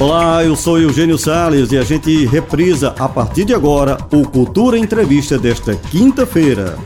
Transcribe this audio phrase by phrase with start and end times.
[0.00, 4.76] Olá, eu sou Eugênio Sales e a gente reprisa a partir de agora o Cultura
[4.76, 6.76] Entrevista desta quinta-feira.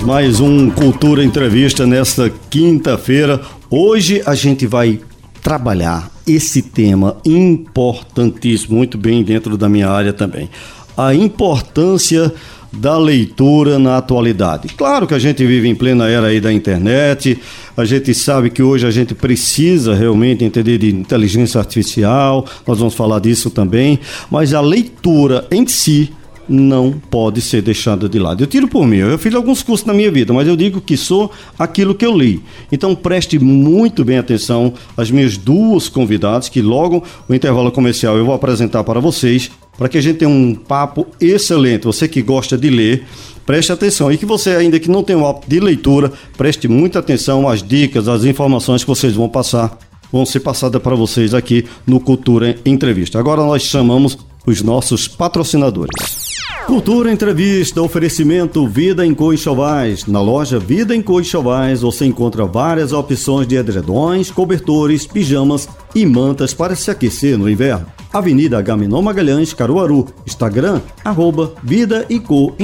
[0.00, 3.42] Mais um Cultura Entrevista nesta quinta-feira.
[3.70, 4.98] Hoje a gente vai
[5.42, 10.48] trabalhar esse tema importantíssimo, muito bem dentro da minha área também.
[10.96, 12.32] A importância
[12.72, 14.68] da leitura na atualidade.
[14.74, 17.38] Claro que a gente vive em plena era aí da internet,
[17.76, 22.94] a gente sabe que hoje a gente precisa realmente entender de inteligência artificial, nós vamos
[22.94, 23.98] falar disso também,
[24.30, 26.12] mas a leitura em si
[26.48, 28.42] não pode ser deixada de lado.
[28.42, 30.96] Eu tiro por mim, eu fiz alguns cursos na minha vida, mas eu digo que
[30.96, 32.42] sou aquilo que eu li.
[32.72, 38.24] Então preste muito bem atenção às minhas duas convidadas, que logo no intervalo comercial eu
[38.24, 41.84] vou apresentar para vocês, para que a gente tenha um papo excelente.
[41.84, 43.04] Você que gosta de ler,
[43.46, 44.10] preste atenção.
[44.12, 47.62] E que você, ainda que não tenha um hábito de leitura, preste muita atenção às
[47.62, 49.78] dicas, às informações que vocês vão passar,
[50.12, 53.20] vão ser passadas para vocês aqui no Cultura Entrevista.
[53.20, 56.27] Agora nós chamamos os nossos patrocinadores.
[56.68, 60.04] Cultura Entrevista, oferecimento Vida em Coixovais.
[60.04, 66.52] Na loja Vida em Coixovais você encontra várias opções de edredões, cobertores, pijamas e mantas
[66.52, 67.86] para se aquecer no inverno.
[68.12, 70.08] Avenida Gaminon Magalhães, Caruaru.
[70.26, 72.54] Instagram, arroba Vida e Co.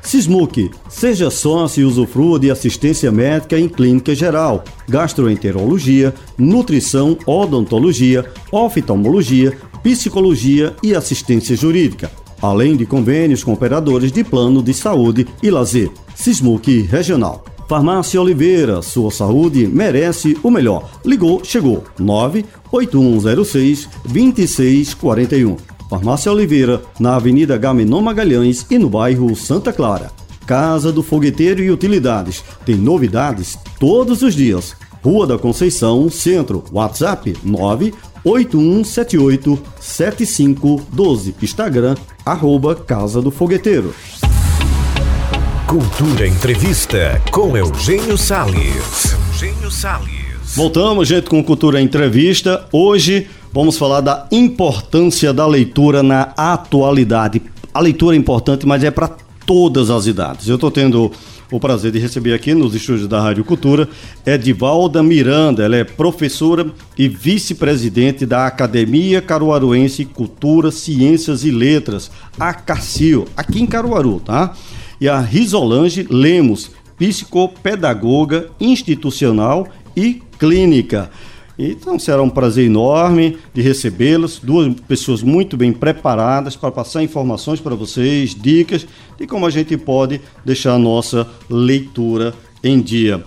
[0.00, 9.56] Sismuc, seja sócio e usufrua de assistência médica em clínica geral, gastroenterologia, nutrição, odontologia, oftalmologia,
[9.82, 15.90] psicologia e assistência jurídica além de convênios com operadores de plano de saúde e lazer.
[16.14, 17.44] Sismuc Regional.
[17.68, 20.90] Farmácia Oliveira, sua saúde merece o melhor.
[21.04, 21.84] Ligou, chegou.
[22.00, 25.56] 98106 2641.
[25.88, 30.10] Farmácia Oliveira, na Avenida Gaminon Magalhães e no bairro Santa Clara.
[30.46, 32.42] Casa do Fogueteiro e Utilidades.
[32.64, 34.74] Tem novidades todos os dias.
[35.02, 36.62] Rua da Conceição, Centro.
[36.70, 41.34] WhatsApp 9 8178 7512.
[41.42, 43.94] Instagram, arroba Casa do Fogueteiro.
[45.66, 49.16] Cultura Entrevista com Eugênio Salles.
[49.32, 50.54] Eugênio Salles.
[50.54, 52.66] Voltamos, gente, com Cultura Entrevista.
[52.72, 57.40] Hoje vamos falar da importância da leitura na atualidade.
[57.72, 59.10] A leitura é importante, mas é para
[59.46, 60.48] todas as idades.
[60.48, 61.10] Eu estou tendo
[61.50, 63.88] o prazer de receber aqui nos estúdios da Rádio Cultura
[64.24, 65.64] Edivalda Miranda.
[65.64, 73.60] Ela é professora e vice-presidente da Academia Caruaruense Cultura, Ciências e Letras, a CACIL, aqui
[73.60, 74.54] em Caruaru, tá?
[75.00, 81.10] E a Risolange Lemos, psicopedagoga institucional e clínica.
[81.62, 87.60] Então será um prazer enorme de recebê-los, duas pessoas muito bem preparadas para passar informações
[87.60, 88.86] para vocês, dicas
[89.18, 92.32] de como a gente pode deixar a nossa leitura
[92.64, 93.22] em dia.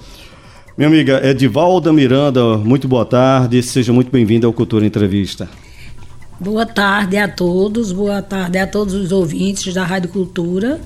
[0.76, 5.48] Minha amiga Edivalda Miranda, muito boa tarde, seja muito bem-vinda ao Cultura Entrevista.
[6.40, 10.82] Boa tarde a todos, boa tarde a todos os ouvintes da Rádio Cultura.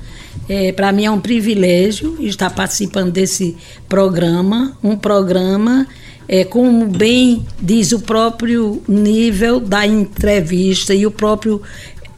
[0.49, 3.55] É, Para mim é um privilégio estar participando desse
[3.87, 5.87] programa, um programa
[6.27, 11.61] é, como bem diz o próprio nível da entrevista e o próprio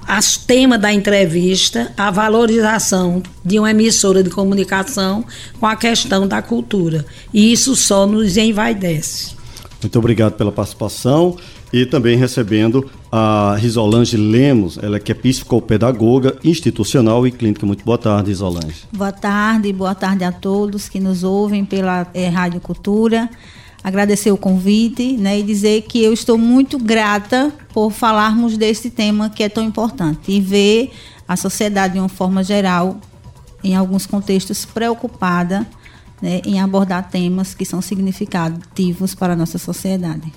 [0.07, 5.23] as tema da entrevista, a valorização de uma emissora de comunicação
[5.59, 7.05] com a questão da cultura.
[7.31, 9.35] E isso só nos envaidece.
[9.79, 11.37] Muito obrigado pela participação
[11.71, 17.63] e também recebendo a Risolange Lemos, ela que é psicopedagoga institucional e clínica.
[17.67, 18.85] Muito boa tarde, Risolange.
[18.91, 23.29] Boa tarde, boa tarde a todos que nos ouvem pela é, Rádio Cultura
[23.83, 29.29] agradecer o convite né, e dizer que eu estou muito grata por falarmos desse tema
[29.29, 30.91] que é tão importante e ver
[31.27, 32.97] a sociedade de uma forma geral,
[33.63, 35.67] em alguns contextos, preocupada
[36.21, 40.31] né, em abordar temas que são significativos para a nossa sociedade.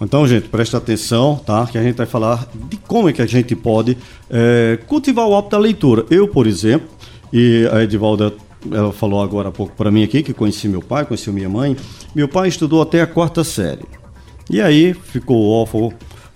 [0.00, 1.66] Então, gente, presta atenção, tá?
[1.66, 3.96] Que a gente vai falar de como é que a gente pode
[4.28, 6.04] é, cultivar o hábito da leitura.
[6.10, 6.88] Eu, por exemplo,
[7.32, 8.32] e a Edivalda
[8.72, 11.76] ela falou agora há pouco para mim aqui que conheci meu pai, conheci minha mãe.
[12.14, 13.84] Meu pai estudou até a quarta série.
[14.50, 15.92] E aí ficou órfão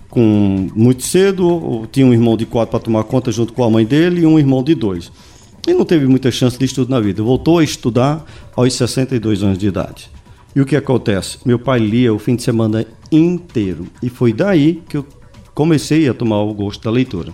[0.08, 3.86] com muito cedo, tinha um irmão de quatro para tomar conta junto com a mãe
[3.86, 5.12] dele e um irmão de dois.
[5.66, 7.22] E não teve muita chance de estudo na vida.
[7.22, 8.24] Voltou a estudar
[8.56, 10.10] aos 62 anos de idade.
[10.54, 11.38] E o que acontece?
[11.44, 13.86] Meu pai lia o fim de semana inteiro.
[14.02, 15.06] E foi daí que eu
[15.54, 17.32] comecei a tomar o gosto da leitura.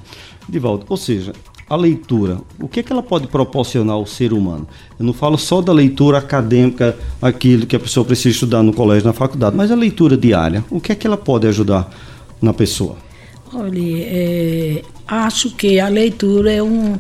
[0.49, 1.33] Divaldo, ou seja,
[1.69, 4.69] a leitura, o que, é que ela pode proporcionar ao ser humano?
[4.99, 9.07] Eu não falo só da leitura acadêmica, aquilo que a pessoa precisa estudar no colégio,
[9.07, 11.93] na faculdade, mas a leitura diária, o que é que ela pode ajudar
[12.41, 12.97] na pessoa?
[13.53, 16.99] Olha, é, acho que a leitura é um,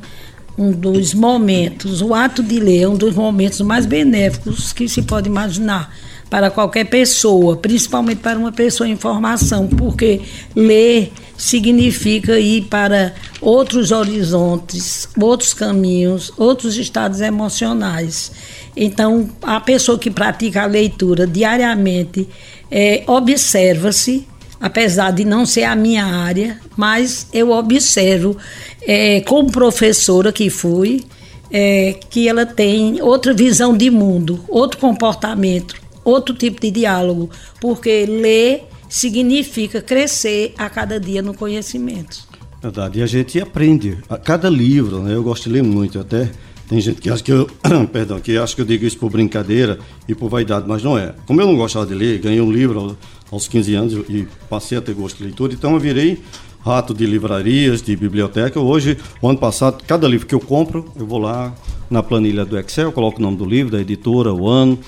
[0.58, 5.02] um dos momentos, o ato de ler é um dos momentos mais benéficos que se
[5.02, 5.94] pode imaginar
[6.28, 10.22] para qualquer pessoa, principalmente para uma pessoa em formação, porque
[10.56, 18.32] ler significa ir para outros horizontes, outros caminhos, outros estados emocionais.
[18.76, 22.28] Então, a pessoa que pratica a leitura diariamente
[22.70, 24.26] é, observa-se,
[24.60, 28.36] apesar de não ser a minha área, mas eu observo,
[28.82, 31.04] é, como professora que fui,
[31.50, 35.74] é, que ela tem outra visão de mundo, outro comportamento,
[36.04, 37.30] outro tipo de diálogo,
[37.60, 38.64] porque ler
[38.96, 42.26] significa crescer a cada dia no conhecimento.
[42.62, 43.98] Verdade, e a gente aprende.
[44.08, 45.14] A cada livro, né?
[45.14, 46.30] Eu gosto de ler muito, até
[46.66, 47.46] tem gente que acha que eu,
[47.92, 49.78] perdão, que acha que eu digo isso por brincadeira
[50.08, 51.14] e por vaidade, mas não é.
[51.26, 52.96] Como eu não gostava de ler, ganhei um livro
[53.30, 56.18] aos 15 anos e passei a ter gosto de leitura, então eu virei
[56.60, 58.58] rato de livrarias, de biblioteca.
[58.58, 61.54] Hoje, o ano passado, cada livro que eu compro, eu vou lá
[61.90, 64.78] na planilha do Excel, coloco o nome do livro, da editora, o ano,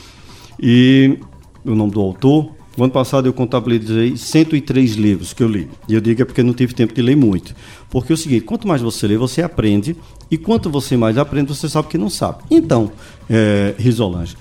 [0.58, 1.19] e
[1.62, 2.57] o nome do autor.
[2.78, 5.69] O ano passado eu contabilizei 103 livros que eu li.
[5.88, 7.52] E eu digo é porque não tive tempo de ler muito.
[7.90, 9.96] Porque é o seguinte, quanto mais você lê, você aprende.
[10.30, 12.44] E quanto você mais aprende, você sabe que não sabe.
[12.48, 12.92] Então,
[13.28, 14.36] é, Risolange,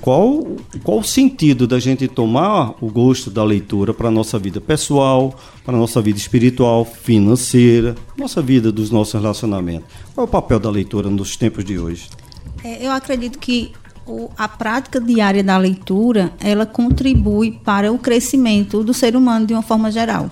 [0.00, 0.46] qual,
[0.82, 5.38] qual o sentido da gente tomar o gosto da leitura para a nossa vida pessoal,
[5.62, 9.86] para a nossa vida espiritual, financeira, nossa vida dos nossos relacionamentos?
[10.14, 12.08] Qual é o papel da leitura nos tempos de hoje?
[12.64, 13.72] É, eu acredito que
[14.06, 19.54] o, a prática diária da leitura ela contribui para o crescimento do ser humano de
[19.54, 20.30] uma forma geral,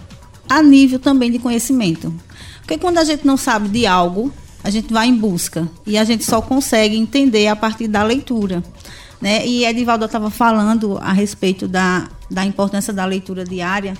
[0.48, 2.12] a nível também de conhecimento.
[2.60, 4.32] Porque quando a gente não sabe de algo,
[4.62, 8.62] a gente vai em busca e a gente só consegue entender a partir da leitura.
[9.20, 9.46] Né?
[9.46, 13.94] E Edivaldo estava falando a respeito da, da importância da leitura diária,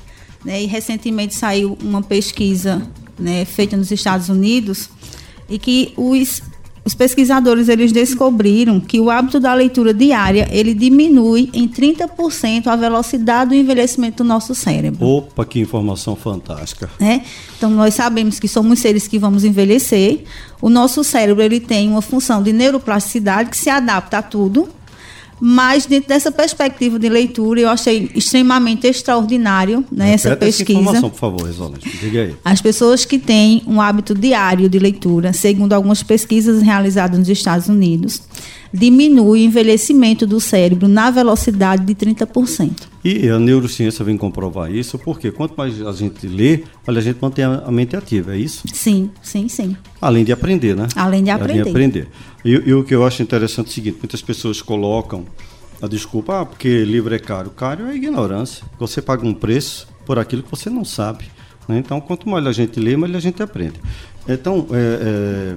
[0.44, 0.62] né?
[0.62, 2.82] e recentemente saiu uma pesquisa
[3.18, 4.88] né, feita nos Estados Unidos
[5.48, 6.42] e que os
[6.84, 12.74] os pesquisadores eles descobriram que o hábito da leitura diária ele diminui em 30% a
[12.74, 15.06] velocidade do envelhecimento do nosso cérebro.
[15.06, 16.90] Opa, que informação fantástica.
[17.00, 17.20] É?
[17.56, 20.24] Então nós sabemos que somos seres que vamos envelhecer.
[20.60, 24.68] O nosso cérebro ele tem uma função de neuroplasticidade que se adapta a tudo,
[25.44, 30.78] mas dentro dessa perspectiva de leitura, eu achei extremamente extraordinário né, essa pesquisa.
[30.78, 31.78] Essa informação, por favor.
[32.00, 32.34] Diga aí.
[32.44, 37.68] As pessoas que têm um hábito diário de leitura, segundo algumas pesquisas realizadas nos Estados
[37.68, 38.22] Unidos,
[38.72, 42.91] diminui o envelhecimento do cérebro na velocidade de 30%.
[43.04, 47.44] E a neurociência vem comprovar isso, porque quanto mais a gente lê, a gente mantém
[47.44, 48.62] a mente ativa, é isso?
[48.72, 49.76] Sim, sim, sim.
[50.00, 50.86] Além de aprender, né?
[50.94, 51.52] Além de aprender.
[51.52, 52.08] Além de aprender.
[52.44, 55.26] E, e o que eu acho interessante é o seguinte, muitas pessoas colocam
[55.82, 57.50] a desculpa, ah, porque livro é caro.
[57.50, 58.64] Caro é ignorância.
[58.78, 61.24] Você paga um preço por aquilo que você não sabe.
[61.66, 61.78] Né?
[61.78, 63.80] Então, quanto mais a gente lê, mais a gente aprende.
[64.28, 65.56] Então, é,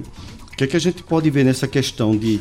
[0.52, 2.40] o que, é que a gente pode ver nessa questão de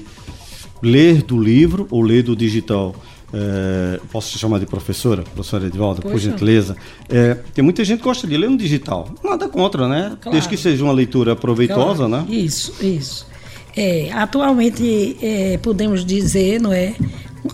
[0.81, 2.95] ler do livro ou ler do digital.
[3.33, 6.75] É, posso te chamar de professora, professora Edvalda, por gentileza.
[7.09, 9.09] É, tem muita gente que gosta de ler no digital.
[9.23, 10.15] Nada contra, né?
[10.21, 10.31] Claro.
[10.31, 12.25] Desde que seja uma leitura proveitosa, claro.
[12.25, 12.25] né?
[12.29, 13.27] Isso, isso.
[13.75, 16.95] É, atualmente é, podemos dizer, não é?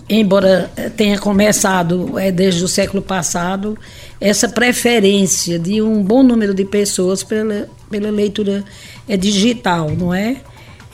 [0.08, 3.76] Embora tenha começado é, desde o século passado,
[4.20, 8.64] essa preferência de um bom número de pessoas pela, pela leitura
[9.08, 10.36] é, digital, não é?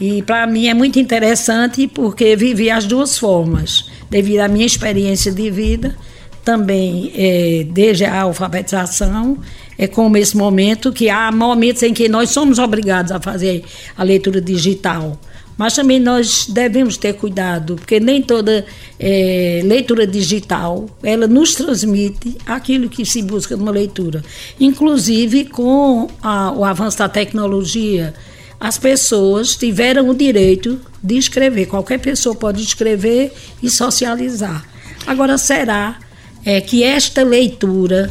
[0.00, 5.32] E para mim é muito interessante porque vivi as duas formas, devido à minha experiência
[5.32, 5.96] de vida,
[6.44, 9.38] também é, desde a alfabetização,
[9.76, 13.64] é como esse momento que há momentos em que nós somos obrigados a fazer
[13.97, 15.18] a leitura digital.
[15.59, 18.64] Mas também nós devemos ter cuidado, porque nem toda
[18.99, 24.23] é, leitura digital ela nos transmite aquilo que se busca numa leitura.
[24.61, 28.14] Inclusive com a, o avanço da tecnologia,
[28.61, 31.67] as pessoas tiveram o direito de escrever.
[31.67, 34.65] Qualquer pessoa pode escrever e socializar.
[35.07, 35.99] Agora, será
[36.45, 38.11] é, que esta leitura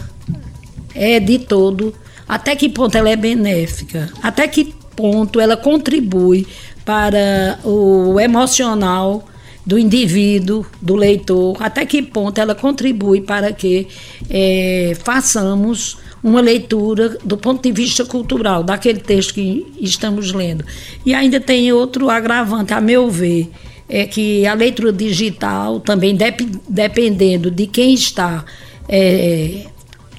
[0.95, 1.93] é de todo,
[2.27, 4.09] até que ponto ela é benéfica?
[4.21, 6.47] Até que ponto ela contribui
[6.83, 9.27] para o emocional
[9.67, 13.85] do indivíduo, do leitor, até que ponto ela contribui para que
[14.29, 20.63] é, façamos uma leitura do ponto de vista cultural daquele texto que estamos lendo.
[21.05, 23.51] E ainda tem outro agravante, a meu ver,
[23.89, 28.45] é que a leitura digital também, dep dependendo de quem está
[28.87, 29.65] é,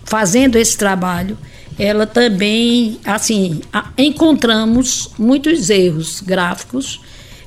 [0.04, 1.38] fazendo esse trabalho,
[1.78, 3.62] ela também, assim,
[3.96, 7.00] encontramos muitos erros gráficos,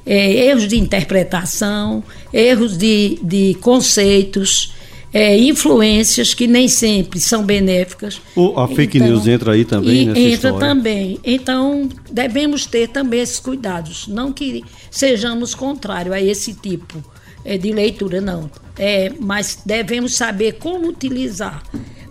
[0.05, 2.03] é, erros de interpretação,
[2.33, 4.73] erros de, de conceitos,
[5.13, 8.21] é, influências que nem sempre são benéficas.
[8.35, 10.59] O, a fake então, news entra aí também nessa entra história?
[10.59, 11.19] também.
[11.23, 14.07] Então, devemos ter também esses cuidados.
[14.07, 17.03] Não que sejamos contrários a esse tipo
[17.43, 18.49] é, de leitura, não.
[18.77, 21.61] É, mas devemos saber como utilizar.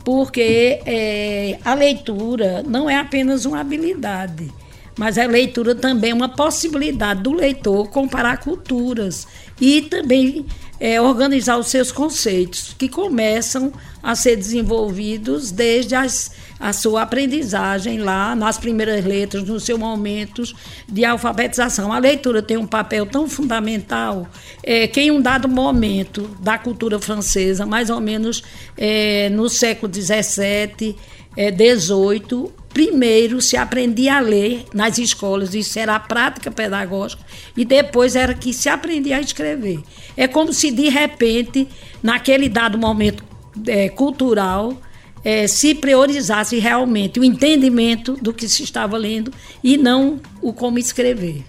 [0.05, 4.51] Porque é, a leitura não é apenas uma habilidade
[5.01, 9.27] mas a leitura também é uma possibilidade do leitor comparar culturas
[9.59, 10.45] e também
[10.79, 17.97] é, organizar os seus conceitos, que começam a ser desenvolvidos desde as, a sua aprendizagem
[17.97, 20.55] lá nas primeiras letras, nos seus momentos
[20.87, 21.95] de alfabetização.
[21.95, 24.29] A leitura tem um papel tão fundamental
[24.63, 28.43] é, que em um dado momento da cultura francesa, mais ou menos
[28.77, 30.95] é, no século XVII,
[31.35, 37.23] é, 18, primeiro se aprendia a ler nas escolas, isso era a prática pedagógica,
[37.55, 39.81] e depois era que se aprendia a escrever.
[40.17, 41.69] É como se de repente,
[42.03, 43.23] naquele dado momento
[43.67, 44.81] é, cultural,
[45.23, 49.31] é, se priorizasse realmente o entendimento do que se estava lendo
[49.63, 51.45] e não o como escrever.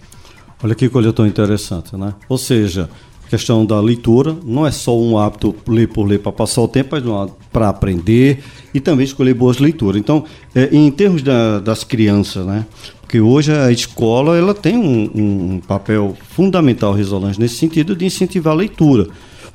[0.61, 2.13] Olha que coisa tão interessante, né?
[2.27, 2.89] Ou seja,
[3.29, 6.97] questão da leitura não é só um hábito ler por ler para passar o tempo,
[7.01, 8.43] mas para aprender
[8.73, 9.99] e também escolher boas leituras.
[9.99, 10.23] Então,
[10.55, 12.65] é, em termos da, das crianças, né?
[13.01, 18.53] Porque hoje a escola ela tem um, um papel fundamental, Risolante, nesse sentido de incentivar
[18.53, 19.09] a leitura.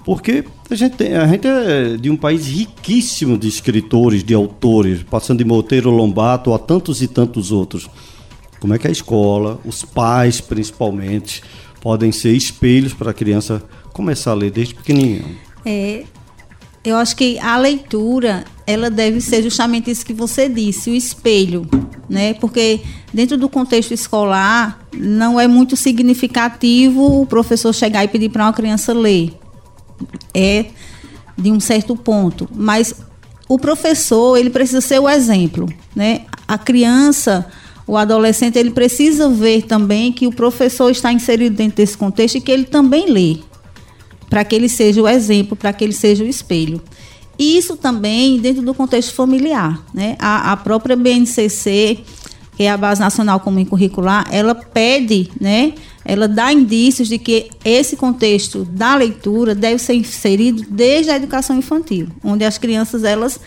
[0.04, 5.02] Porque a gente, tem, a gente é de um país riquíssimo de escritores, de autores,
[5.02, 7.88] passando de Monteiro Lombato a tantos e tantos outros.
[8.60, 11.42] Como é que a escola, os pais principalmente,
[11.80, 15.36] podem ser espelhos para a criança começar a ler desde pequenininho.
[15.64, 16.04] É,
[16.86, 21.68] eu acho que a leitura ela deve ser justamente isso que você disse, o espelho,
[22.08, 22.34] né?
[22.34, 22.80] Porque
[23.12, 28.52] dentro do contexto escolar não é muito significativo o professor chegar e pedir para uma
[28.52, 29.36] criança ler.
[30.32, 30.66] É
[31.36, 32.94] de um certo ponto, mas
[33.48, 36.22] o professor ele precisa ser o exemplo, né?
[36.46, 37.46] A criança
[37.86, 42.40] o adolescente ele precisa ver também que o professor está inserido dentro desse contexto e
[42.40, 43.38] que ele também lê,
[44.36, 46.82] para que ele seja o exemplo, para que ele seja o espelho.
[47.38, 49.82] Isso também dentro do contexto familiar.
[49.94, 50.14] Né?
[50.18, 52.00] A, a própria BNCC,
[52.54, 55.72] que é a Base Nacional Comum Curricular, ela pede, né,
[56.04, 61.56] ela dá indícios de que esse contexto da leitura deve ser inserido desde a educação
[61.56, 63.40] infantil, onde as crianças elas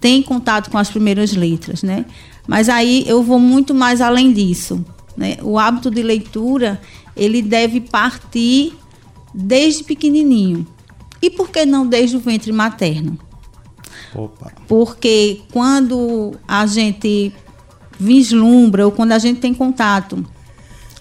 [0.00, 2.06] têm contato com as primeiras letras, né?
[2.46, 4.82] Mas aí eu vou muito mais além disso.
[5.14, 5.36] Né?
[5.42, 6.80] O hábito de leitura
[7.14, 8.72] ele deve partir
[9.34, 10.66] desde pequenininho.
[11.20, 13.18] E por que não desde o ventre materno?
[14.14, 14.52] Opa.
[14.66, 17.32] Porque quando a gente
[17.98, 20.24] vislumbra ou quando a gente tem contato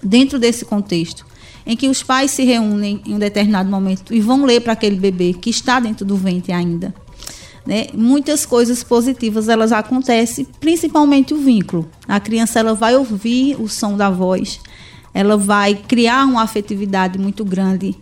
[0.01, 1.25] dentro desse contexto,
[1.65, 4.96] em que os pais se reúnem em um determinado momento e vão ler para aquele
[4.96, 6.93] bebê que está dentro do ventre ainda,
[7.65, 11.89] né, muitas coisas positivas elas acontecem, principalmente o vínculo.
[12.07, 14.62] A criança ela vai ouvir o som da voz,
[15.13, 17.96] ela vai criar uma afetividade muito grande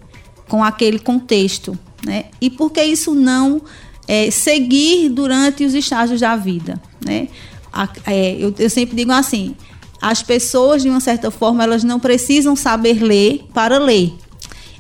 [0.48, 2.26] com aquele contexto, né?
[2.40, 3.62] E por que isso não
[4.08, 7.28] é, seguir durante os estágios da vida, né?
[7.72, 9.56] A, é, eu, eu sempre digo assim,
[10.02, 14.14] as pessoas de uma certa forma elas não precisam saber ler para ler.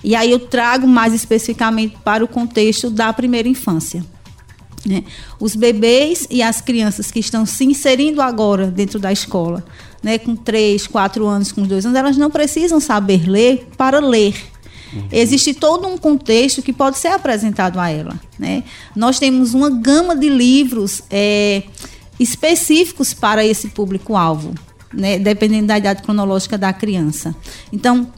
[0.04, 4.06] E aí eu trago mais especificamente para o contexto da primeira infância.
[4.86, 5.04] Né?
[5.40, 9.66] Os bebês e as crianças que estão se inserindo agora dentro da escola,
[10.04, 14.36] né, com 3, 4 anos, com 2 anos, elas não precisam saber ler para ler.
[15.12, 18.20] Existe todo um contexto que pode ser apresentado a ela.
[18.38, 18.64] Né?
[18.96, 21.64] Nós temos uma gama de livros é,
[22.20, 24.54] específicos para esse público-alvo,
[24.94, 25.20] né?
[25.20, 27.36] dependendo da idade cronológica da criança.
[27.72, 28.12] Então,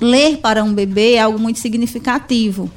[0.00, 2.70] ler para um bebê é algo muito significativo.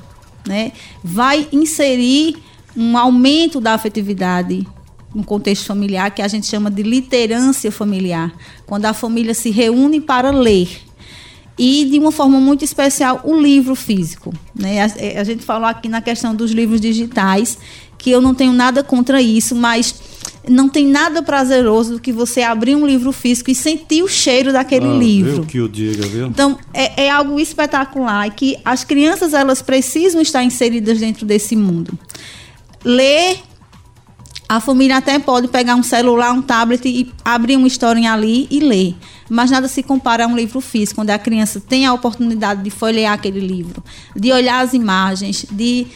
[0.47, 0.71] Né?
[1.03, 2.37] Vai inserir
[2.75, 4.67] um aumento da afetividade
[5.13, 8.33] no contexto familiar, que a gente chama de literância familiar,
[8.65, 10.67] quando a família se reúne para ler.
[11.57, 14.33] E, de uma forma muito especial, o livro físico.
[14.53, 14.81] Né?
[14.81, 17.57] A, é, a gente falou aqui na questão dos livros digitais,
[17.97, 19.95] que eu não tenho nada contra isso, mas
[20.47, 24.51] não tem nada prazeroso do que você abrir um livro físico e sentir o cheiro
[24.51, 25.33] daquele ah, livro.
[25.33, 26.27] Viu que o diga, viu?
[26.27, 31.55] Então, é, é, algo espetacular e que as crianças elas precisam estar inseridas dentro desse
[31.55, 31.97] mundo
[32.85, 33.39] ler,
[34.47, 38.59] a família até pode pegar um celular, um tablet e abrir uma historinha ali e
[38.59, 38.95] ler.
[39.29, 42.69] Mas nada se compara a um livro físico, onde a criança tem a oportunidade de
[42.69, 43.83] folhear aquele livro,
[44.15, 45.87] de olhar as imagens, de,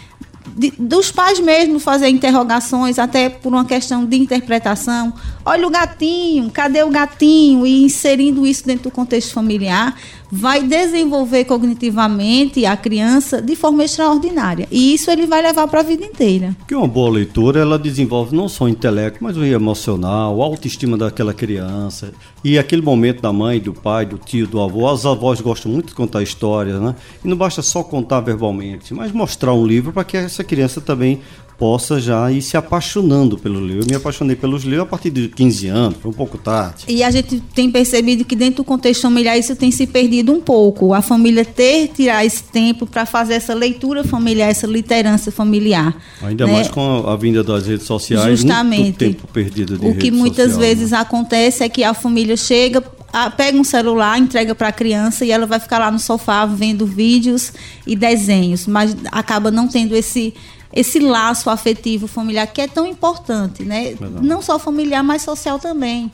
[0.55, 5.13] de dos pais mesmo fazer interrogações, até por uma questão de interpretação.
[5.49, 7.65] Olha o gatinho, cadê o gatinho?
[7.65, 9.99] E inserindo isso dentro do contexto familiar,
[10.31, 14.67] vai desenvolver cognitivamente a criança de forma extraordinária.
[14.69, 16.55] E isso ele vai levar para a vida inteira.
[16.67, 20.95] Que uma boa leitura, ela desenvolve não só o intelecto, mas o emocional, a autoestima
[20.95, 22.13] daquela criança.
[22.43, 24.87] E aquele momento da mãe, do pai, do tio, do avô.
[24.87, 26.93] As avós gostam muito de contar histórias, né?
[27.25, 31.21] E não basta só contar verbalmente, mas mostrar um livro para que essa criança também
[31.59, 33.83] possa já ir se apaixonando pelo livro.
[33.83, 36.85] Eu me apaixonei pelos livros a partir de 15 anos, foi um pouco tarde.
[36.87, 40.39] E a gente tem percebido que dentro do contexto familiar isso tem se perdido um
[40.39, 40.93] pouco.
[40.93, 45.93] A família ter, tirar esse tempo para fazer essa leitura familiar, essa literância familiar.
[46.21, 46.53] Ainda né?
[46.53, 48.81] mais com a, a, vinda das redes sociais, Justamente.
[48.81, 50.97] muito tempo perdido de O que muitas social, vezes né?
[50.97, 52.81] acontece é que a família chega,
[53.35, 56.85] pega um celular, entrega para a criança e ela vai ficar lá no sofá vendo
[56.85, 57.51] vídeos
[57.85, 60.33] e desenhos, mas acaba não tendo esse
[60.73, 63.95] esse laço afetivo familiar que é tão importante, né?
[64.21, 66.11] Não só familiar, mas social também.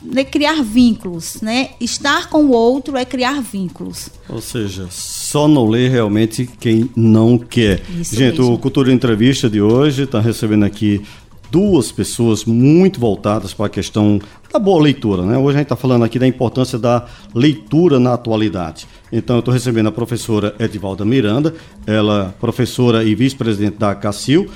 [0.00, 1.70] De criar vínculos, né?
[1.80, 4.08] Estar com o outro é criar vínculos.
[4.28, 7.82] Ou seja, só não lê realmente quem não quer.
[7.98, 8.54] Isso Gente, mesmo.
[8.54, 11.02] o Cultura Entrevista de hoje está recebendo aqui
[11.50, 14.20] duas pessoas muito voltadas para a questão
[14.52, 15.36] da boa leitura, né?
[15.36, 18.86] Hoje a gente está falando aqui da importância da leitura na atualidade.
[19.12, 21.54] Então eu estou recebendo a professora Edivalda Miranda,
[21.86, 24.48] ela professora e vice-presidente da CACIL,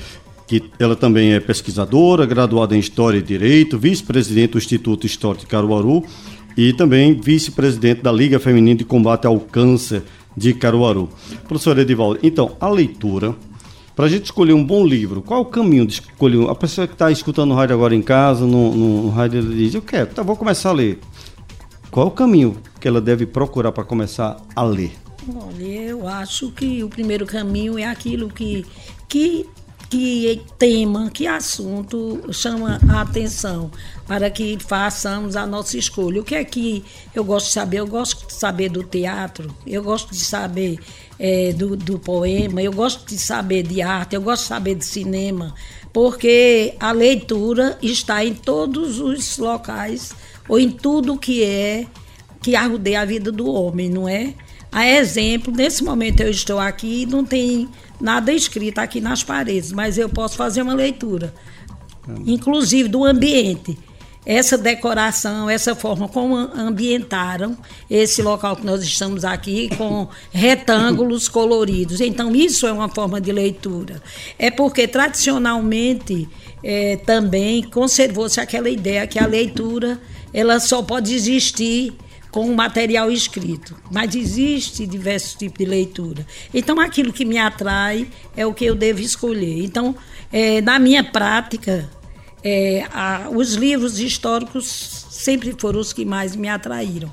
[0.46, 5.50] que ela também é pesquisadora, graduada em História e Direito, vice-presidente do Instituto Histórico de
[5.50, 6.04] Caruaru
[6.56, 10.02] e também vice-presidente da Liga Feminina de Combate ao Câncer
[10.36, 11.08] de Caruaru.
[11.46, 13.34] Professora Edivalda, então, a leitura
[13.94, 16.48] para a gente escolher um bom livro, qual o caminho de escolher?
[16.48, 19.56] A pessoa que está escutando o rádio agora em casa, no, no, no rádio, ele
[19.56, 20.98] diz: Eu quero, tá, vou começar a ler.
[21.90, 24.92] Qual o caminho que ela deve procurar para começar a ler?
[25.36, 28.64] Olha, eu acho que o primeiro caminho é aquilo que,
[29.08, 29.46] que
[29.92, 33.70] que tema, que assunto chama a atenção
[34.06, 36.22] para que façamos a nossa escolha.
[36.22, 36.82] O que é que
[37.14, 37.80] eu gosto de saber?
[37.80, 40.80] Eu gosto de saber do teatro, eu gosto de saber
[41.24, 44.84] é, do, do poema, eu gosto de saber de arte, eu gosto de saber de
[44.84, 45.54] cinema,
[45.92, 50.12] porque a leitura está em todos os locais
[50.48, 51.86] ou em tudo que é
[52.42, 54.34] que arrudeia a vida do homem, não é?
[54.72, 57.68] A exemplo, nesse momento eu estou aqui e não tem
[58.00, 61.32] nada escrito aqui nas paredes, mas eu posso fazer uma leitura,
[62.26, 63.78] inclusive do ambiente.
[64.24, 67.58] Essa decoração, essa forma como ambientaram
[67.90, 72.00] esse local que nós estamos aqui, com retângulos coloridos.
[72.00, 74.00] Então, isso é uma forma de leitura.
[74.38, 76.28] É porque, tradicionalmente,
[76.62, 80.00] é, também conservou-se aquela ideia que a leitura
[80.32, 81.92] ela só pode existir
[82.30, 83.76] com o material escrito.
[83.90, 86.26] Mas existe diversos tipos de leitura.
[86.54, 89.64] Então, aquilo que me atrai é o que eu devo escolher.
[89.64, 89.94] Então,
[90.32, 91.90] é, na minha prática,
[92.44, 94.66] é, a, os livros históricos
[95.10, 97.12] sempre foram os que mais me atraíram.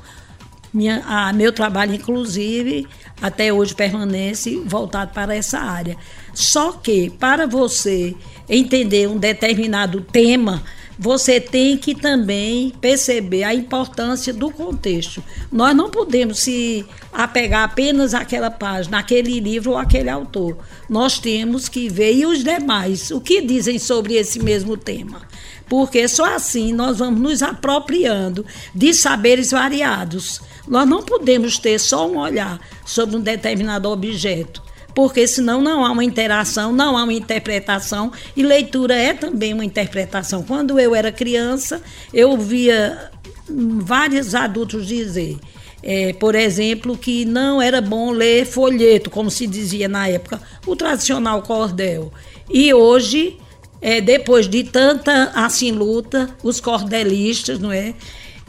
[0.73, 2.87] Minha, a, meu trabalho, inclusive,
[3.21, 5.97] até hoje permanece voltado para essa área.
[6.33, 8.15] Só que, para você
[8.47, 10.63] entender um determinado tema,
[11.01, 15.23] você tem que também perceber a importância do contexto.
[15.49, 20.57] Nós não podemos se apegar apenas àquela página, àquele livro ou àquele autor.
[20.89, 25.21] Nós temos que ver e os demais, o que dizem sobre esse mesmo tema.
[25.69, 30.41] Porque só assim nós vamos nos apropriando de saberes variados.
[30.67, 35.91] Nós não podemos ter só um olhar sobre um determinado objeto porque senão não há
[35.91, 40.43] uma interação, não há uma interpretação, e leitura é também uma interpretação.
[40.43, 41.81] Quando eu era criança,
[42.13, 43.11] eu via
[43.49, 45.37] vários adultos dizer,
[45.81, 50.75] é, por exemplo, que não era bom ler folheto, como se dizia na época, o
[50.75, 52.11] tradicional cordel.
[52.49, 53.37] E hoje,
[53.81, 57.93] é, depois de tanta assim luta, os cordelistas, não é,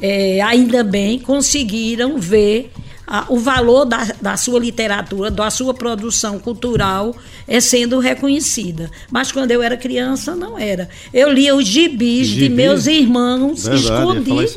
[0.01, 2.73] é ainda bem conseguiram ver
[3.11, 7.15] a, o valor da, da sua literatura, da sua produção cultural
[7.49, 8.89] é sendo reconhecida.
[9.11, 10.89] Mas quando eu era criança, não era.
[11.13, 12.49] Eu lia os gibis Gibi?
[12.49, 14.55] de meus irmãos escondidos,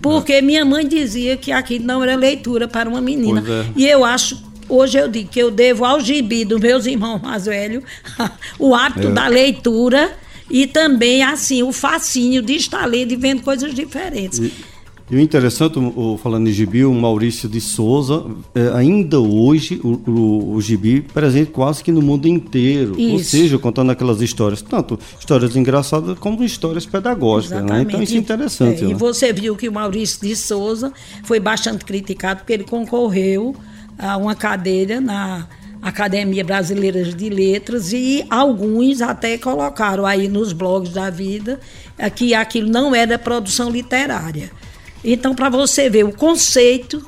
[0.00, 0.42] porque é.
[0.42, 3.42] minha mãe dizia que aquilo não era leitura para uma menina.
[3.46, 3.66] É.
[3.74, 7.46] E eu acho Hoje eu digo que eu devo ao gibi dos meus irmãos mais
[7.46, 7.84] velhos
[8.58, 9.10] o hábito é.
[9.12, 10.10] da leitura
[10.50, 14.40] e também, assim, o fascínio de estar lendo e vendo coisas diferentes.
[14.40, 14.52] E,
[15.08, 20.10] e o interessante, o, falando em gibi, o Maurício de Souza, é, ainda hoje, o,
[20.10, 22.98] o, o, gibi presente quase que no mundo inteiro.
[22.98, 23.12] Isso.
[23.12, 27.62] Ou seja, contando aquelas histórias, tanto histórias engraçadas como histórias pedagógicas.
[27.62, 27.82] Né?
[27.82, 28.82] Então isso é interessante.
[28.82, 28.90] É, né?
[28.90, 30.92] E você viu que o Maurício de Souza
[31.22, 33.54] foi bastante criticado porque ele concorreu
[33.96, 35.46] a uma cadeira na
[35.80, 41.60] Academia Brasileira de Letras e alguns até colocaram aí nos blogs da vida
[42.16, 44.50] que aquilo não era produção literária.
[45.06, 47.06] Então, para você ver o conceito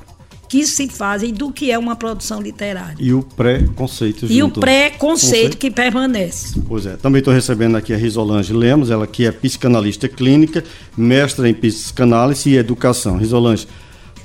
[0.49, 2.97] que se fazem do que é uma produção literária.
[2.99, 6.59] E o preconceito E o preconceito que permanece.
[6.67, 6.97] Pois é.
[6.97, 10.65] Também estou recebendo aqui a Risolange Lemos, ela que é psicanalista clínica,
[10.97, 13.19] mestra em psicanálise e educação.
[13.19, 13.69] Risolange,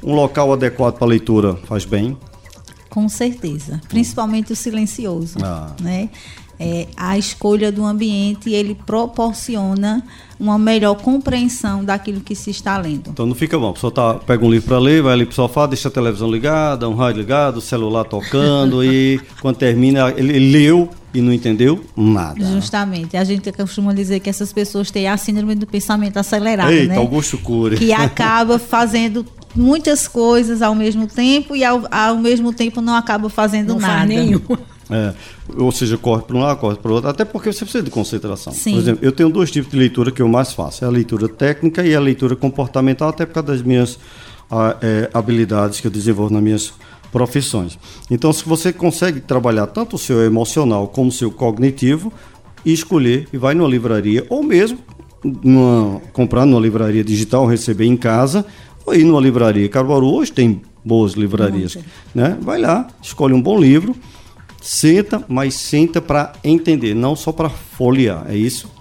[0.02, 2.18] um local adequado para leitura faz bem?
[2.90, 5.76] Com certeza, principalmente o silencioso, ah.
[5.82, 6.10] né?
[6.60, 10.04] É, a escolha do ambiente ele proporciona
[10.40, 13.10] uma melhor compreensão daquilo que se está lendo.
[13.10, 15.34] Então não fica bom, a pessoa tá, pega um livro para ler, vai ali pro
[15.34, 20.36] sofá, deixa a televisão ligada, um rádio ligado, o celular tocando e quando termina ele,
[20.36, 22.44] ele leu e não entendeu nada.
[22.44, 23.16] Justamente.
[23.16, 26.98] A gente costuma dizer que essas pessoas têm a síndrome do pensamento acelerado, Eita, né?
[26.98, 27.78] Augusto Cury.
[27.78, 33.30] Que acaba fazendo muitas coisas ao mesmo tempo e ao, ao mesmo tempo não acaba
[33.30, 33.98] fazendo não nada.
[33.98, 34.42] Faz nenhum.
[34.90, 35.14] É,
[35.58, 37.90] ou seja, corre para um lado, corre para o outro, até porque você precisa de
[37.90, 38.52] concentração.
[38.52, 38.74] Sim.
[38.74, 41.30] Por exemplo, eu tenho dois tipos de leitura que eu mais faço: é a leitura
[41.30, 43.98] técnica e a leitura comportamental, até por causa das minhas
[44.52, 46.74] a, é, habilidades que eu desenvolvo nas minhas
[47.12, 47.80] profissões.
[48.12, 52.12] Então, se você consegue trabalhar tanto o seu emocional como o seu cognitivo,
[52.66, 54.80] e escolher e vai numa livraria, ou mesmo
[55.24, 58.46] numa, comprar numa livraria digital, receber em casa,
[58.86, 59.68] ou ir numa livraria.
[59.70, 61.78] Caruaru hoje tem boas livrarias.
[62.14, 62.38] Né?
[62.42, 63.96] Vai lá, escolhe um bom livro,
[64.62, 68.72] senta, mas senta para entender, não só para folhear, é isso?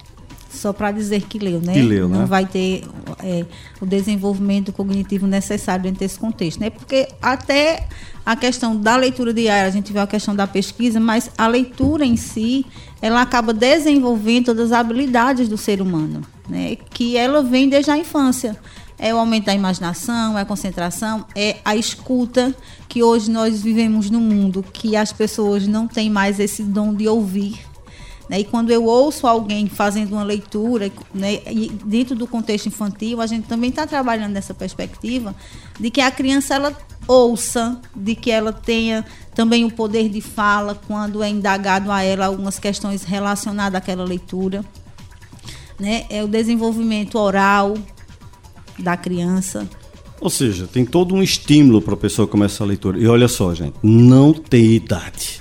[0.50, 1.72] Só para dizer que leu, né?
[1.72, 2.26] Que leu, não né?
[2.26, 2.84] vai ter
[3.20, 3.44] é,
[3.80, 6.70] o desenvolvimento cognitivo necessário dentro desse contexto, né?
[6.70, 7.88] Porque até
[8.24, 12.04] a questão da leitura diária, a gente vê a questão da pesquisa, mas a leitura
[12.04, 12.64] em si,
[13.00, 16.76] ela acaba desenvolvendo todas as habilidades do ser humano, né?
[16.90, 18.56] Que ela vem desde a infância
[19.02, 22.54] é o aumento da imaginação, é a concentração, é a escuta,
[22.88, 27.08] que hoje nós vivemos num mundo que as pessoas não têm mais esse dom de
[27.08, 27.66] ouvir.
[28.28, 28.38] Né?
[28.40, 31.40] E quando eu ouço alguém fazendo uma leitura, né,
[31.84, 35.34] dentro do contexto infantil, a gente também está trabalhando nessa perspectiva
[35.80, 36.72] de que a criança ela
[37.08, 42.26] ouça, de que ela tenha também o poder de fala quando é indagado a ela
[42.26, 44.64] algumas questões relacionadas àquela leitura.
[45.80, 46.06] Né?
[46.08, 47.74] É o desenvolvimento oral,
[48.78, 49.68] da criança.
[50.20, 52.98] Ou seja, tem todo um estímulo para a pessoa começar a leitura.
[52.98, 55.40] E olha só, gente, não tem idade.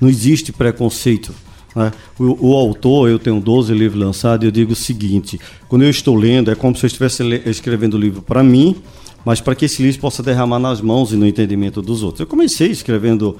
[0.00, 1.34] Não existe preconceito.
[1.74, 1.92] Né?
[2.18, 5.90] O, o, autor, eu tenho 12 livros lançados, e eu digo o seguinte: quando eu
[5.90, 8.76] estou lendo, é como se eu estivesse escrevendo o livro para mim,
[9.24, 12.20] mas para que esse livro possa derramar nas mãos e no entendimento dos outros.
[12.20, 13.36] Eu comecei escrevendo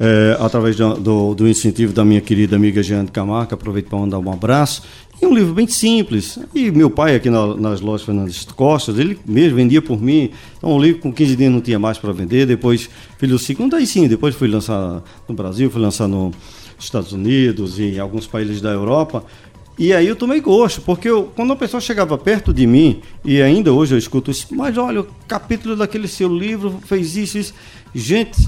[0.00, 4.18] é, através do, do, do, incentivo da minha querida amiga Jeane Camargo, aproveito para mandar
[4.18, 4.82] um abraço.
[5.24, 6.38] E um livro bem simples.
[6.54, 10.30] E meu pai, aqui na, nas lojas Fernandes Costas, ele mesmo vendia por mim.
[10.58, 12.44] Então, um livro com 15 dias não tinha mais para vender.
[12.44, 16.34] Depois, filho segundo, aí sim, depois fui lançar no Brasil, fui lançar nos
[16.78, 19.24] Estados Unidos e em alguns países da Europa.
[19.78, 23.40] E aí eu tomei gosto, porque eu, quando a pessoa chegava perto de mim, e
[23.40, 27.54] ainda hoje eu escuto isso, mas olha, o capítulo daquele seu livro fez isso, isso.
[27.94, 28.46] Gente,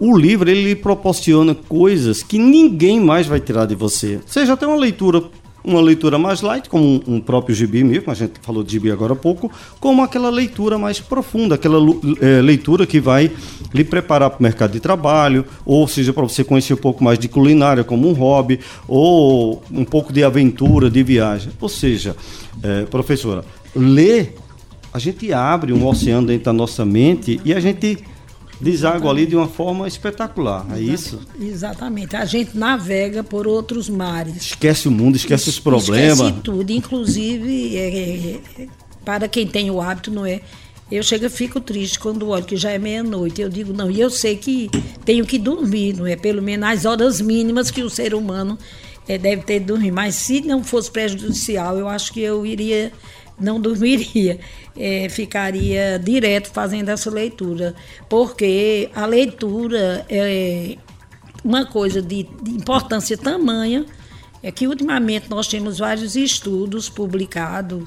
[0.00, 4.20] o livro ele proporciona coisas que ninguém mais vai tirar de você.
[4.26, 5.22] Seja até uma leitura
[5.64, 8.90] uma leitura mais light, como um, um, próprio gibi mesmo, a gente falou de gibi
[8.90, 11.78] agora há pouco, como aquela leitura mais profunda, aquela
[12.20, 13.30] é, leitura que vai
[13.72, 17.18] lhe preparar para o mercado de trabalho, ou seja, para você conhecer um pouco mais
[17.18, 21.50] de culinária como um hobby, ou um pouco de aventura, de viagem.
[21.58, 22.14] Ou seja,
[22.62, 23.42] é, professora,
[23.74, 24.36] ler,
[24.92, 28.04] a gente abre um oceano dentro da nossa mente e a gente
[28.60, 31.20] deságua ali de uma forma espetacular, é isso?
[31.40, 32.16] Exatamente.
[32.16, 34.36] A gente navega por outros mares.
[34.36, 36.18] Esquece o mundo, esquece os problemas.
[36.18, 38.68] Esquece tudo, inclusive é, é, é,
[39.04, 40.40] para quem tem o hábito, não é?
[40.90, 43.40] Eu chego e fico triste quando olho que já é meia-noite.
[43.40, 44.70] Eu digo, não, e eu sei que
[45.04, 46.14] tenho que dormir, não é?
[46.14, 48.58] Pelo menos as horas mínimas que o ser humano
[49.08, 49.90] é, deve ter de dormir.
[49.90, 52.92] Mas se não fosse prejudicial, eu acho que eu iria
[53.38, 54.38] não dormiria,
[54.76, 57.74] é, ficaria direto fazendo essa leitura,
[58.08, 60.76] porque a leitura é
[61.44, 63.84] uma coisa de, de importância tamanha,
[64.42, 67.86] é que ultimamente nós temos vários estudos publicados,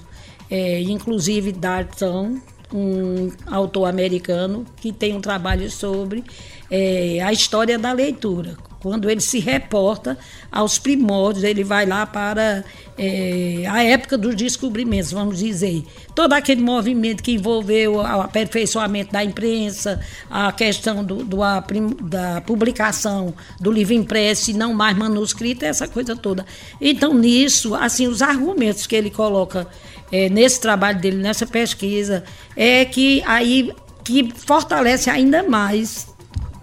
[0.50, 2.40] é, inclusive Darton,
[2.74, 6.24] um autor americano que tem um trabalho sobre
[6.70, 10.18] é, a história da leitura, quando ele se reporta
[10.52, 12.64] aos primórdios, ele vai lá para
[12.98, 15.84] é, a época dos descobrimentos, vamos dizer.
[16.14, 21.64] Todo aquele movimento que envolveu o aperfeiçoamento da imprensa, a questão do, do a,
[22.02, 26.46] da publicação do livro impresso e não mais manuscrito, essa coisa toda.
[26.80, 29.68] Então, nisso, assim, os argumentos que ele coloca
[30.12, 32.24] é, nesse trabalho dele, nessa pesquisa,
[32.56, 36.08] é que aí que fortalece ainda mais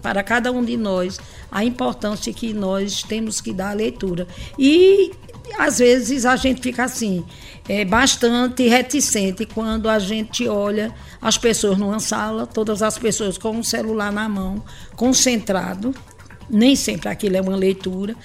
[0.01, 1.19] para cada um de nós
[1.51, 4.27] a importância que nós temos que dar à leitura.
[4.57, 5.11] E
[5.57, 7.23] às vezes a gente fica assim,
[7.67, 13.51] é, bastante reticente quando a gente olha as pessoas numa sala, todas as pessoas com
[13.51, 14.63] um celular na mão,
[14.95, 15.93] concentrado.
[16.49, 18.15] Nem sempre aquilo é uma leitura.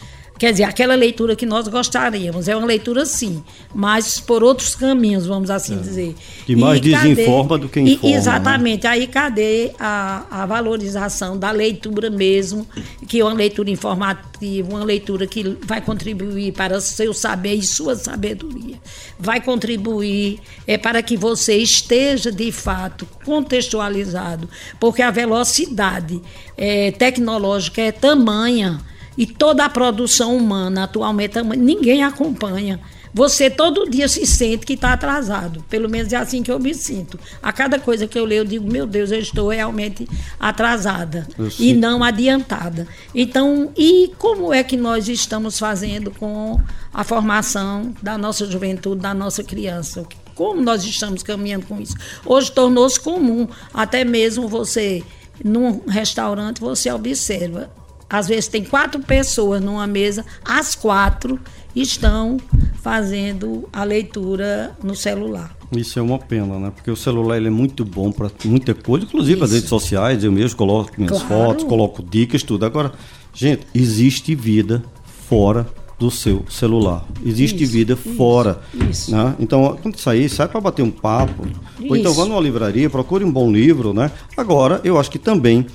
[0.41, 2.49] Quer dizer, aquela leitura que nós gostaríamos.
[2.49, 5.81] É uma leitura, sim, mas por outros caminhos, vamos assim é.
[5.81, 6.15] dizer.
[6.47, 8.09] Que mais e desinforma cadê, do que informa.
[8.09, 8.17] E, né?
[8.17, 8.85] exatamente.
[8.85, 8.89] Né?
[8.89, 12.67] Aí cadê a, a valorização da leitura mesmo,
[13.07, 17.95] que é uma leitura informativa, uma leitura que vai contribuir para seu saber e sua
[17.95, 18.77] sabedoria.
[19.19, 24.49] Vai contribuir é, para que você esteja, de fato, contextualizado,
[24.81, 26.19] porque a velocidade
[26.57, 28.89] é, tecnológica é tamanha
[29.21, 32.81] e toda a produção humana atualmente, ninguém acompanha.
[33.13, 35.63] Você todo dia se sente que está atrasado.
[35.69, 37.21] Pelo menos é assim que eu me sinto.
[37.43, 41.29] A cada coisa que eu leio, eu digo, meu Deus, eu estou realmente atrasada
[41.59, 42.89] e não adiantada.
[43.15, 46.59] Então, e como é que nós estamos fazendo com
[46.91, 50.07] a formação da nossa juventude, da nossa criança?
[50.35, 51.95] Como nós estamos caminhando com isso?
[52.25, 55.03] Hoje tornou-se comum, até mesmo você,
[55.45, 57.71] num restaurante, você observa
[58.11, 61.39] às vezes tem quatro pessoas numa mesa, as quatro
[61.75, 62.39] estão
[62.83, 65.57] fazendo a leitura no celular.
[65.77, 66.73] Isso é uma pena, né?
[66.75, 69.45] Porque o celular ele é muito bom para muita coisa, inclusive Isso.
[69.45, 70.25] as redes sociais.
[70.25, 71.29] Eu mesmo coloco minhas claro.
[71.29, 72.67] fotos, coloco dicas, tudo.
[72.67, 72.93] Agora,
[73.33, 74.83] gente, existe vida
[75.29, 75.65] fora
[75.97, 77.07] do seu celular.
[77.25, 78.61] Existe isso, vida isso, fora.
[78.91, 79.13] Isso.
[79.13, 79.37] Né?
[79.39, 81.47] Então, quando sair, sai para bater um papo.
[81.89, 84.11] Ou então vá numa livraria, procure um bom livro, né?
[84.37, 85.67] Agora, eu acho que também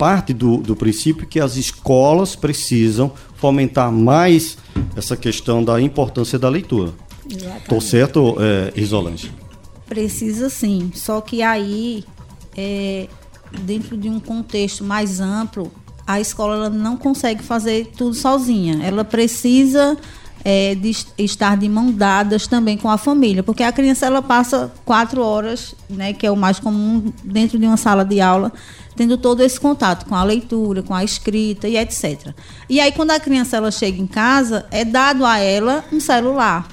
[0.00, 4.56] parte do, do princípio que as escolas precisam fomentar mais
[4.96, 6.94] essa questão da importância da leitura.
[7.28, 9.30] Estou certo, é, Isolante?
[9.86, 12.02] Precisa sim, só que aí,
[12.56, 13.08] é,
[13.60, 15.70] dentro de um contexto mais amplo,
[16.06, 18.82] a escola não consegue fazer tudo sozinha.
[18.82, 19.98] Ela precisa
[20.44, 24.72] é, de estar de mão dadas também com a família, porque a criança ela passa
[24.84, 28.52] quatro horas, né, que é o mais comum dentro de uma sala de aula,
[28.96, 32.34] tendo todo esse contato com a leitura, com a escrita e etc.
[32.68, 36.68] E aí quando a criança ela chega em casa, é dado a ela um celular.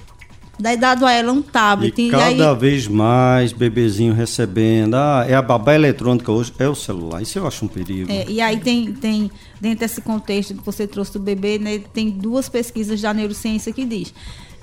[0.60, 2.00] Daí dado a ela um tablet.
[2.02, 2.58] E, e cada aí...
[2.58, 4.96] vez mais bebezinho recebendo.
[4.96, 7.22] Ah, é a babá eletrônica hoje, é o celular.
[7.22, 8.12] Isso eu acho um perigo.
[8.12, 12.10] É, e aí tem, tem, dentro desse contexto que você trouxe do bebê, né, tem
[12.10, 14.14] duas pesquisas da neurociência que diz.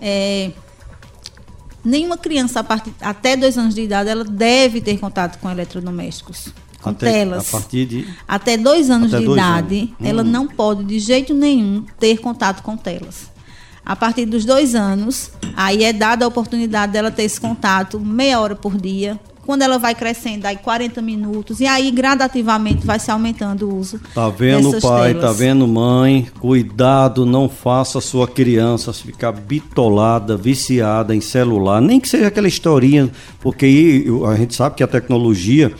[0.00, 0.50] É,
[1.84, 6.52] nenhuma criança a partir, até dois anos de idade ela deve ter contato com eletrodomésticos
[6.84, 7.48] com até, telas.
[7.48, 8.08] A partir de.
[8.28, 9.94] Até dois anos até de dois idade, anos.
[10.00, 10.26] ela hum.
[10.26, 13.32] não pode de jeito nenhum ter contato com telas.
[13.84, 18.40] A partir dos dois anos, aí é dada a oportunidade dela ter esse contato meia
[18.40, 19.20] hora por dia.
[19.44, 21.60] Quando ela vai crescendo, aí 40 minutos.
[21.60, 24.00] E aí, gradativamente, vai se aumentando o uso.
[24.14, 25.12] Tá vendo, pai?
[25.12, 25.22] Tá telas.
[25.22, 26.28] Tá vendo, mãe?
[26.40, 31.82] Cuidado, não faça a sua criança ficar bitolada, viciada em celular.
[31.82, 35.70] Nem que seja aquela historinha, porque a gente sabe que a tecnologia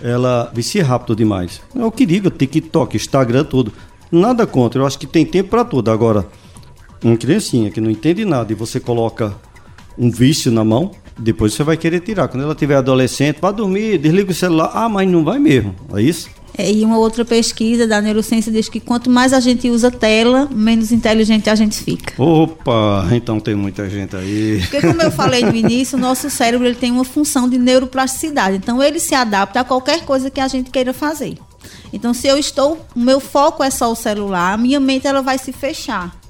[0.00, 1.60] ela vicia rápido demais.
[1.74, 3.72] É o que digo, TikTok, Instagram, tudo.
[4.12, 5.90] Nada contra, eu acho que tem tempo para tudo.
[5.90, 6.24] Agora,
[7.02, 9.34] uma criancinha que não entende nada e você coloca
[9.98, 12.28] um vício na mão, depois você vai querer tirar.
[12.28, 14.70] Quando ela tiver adolescente, vai dormir, desliga o celular.
[14.74, 15.74] Ah, mas não vai mesmo.
[15.94, 16.30] É isso?
[16.56, 20.46] É, e uma outra pesquisa da neurociência diz que quanto mais a gente usa tela,
[20.52, 22.22] menos inteligente a gente fica.
[22.22, 24.60] Opa, então tem muita gente aí.
[24.60, 28.56] Porque como eu falei no início, o nosso cérebro ele tem uma função de neuroplasticidade.
[28.56, 31.38] Então ele se adapta a qualquer coisa que a gente queira fazer.
[31.90, 35.22] Então se eu estou, o meu foco é só o celular, a minha mente ela
[35.22, 36.21] vai se fechar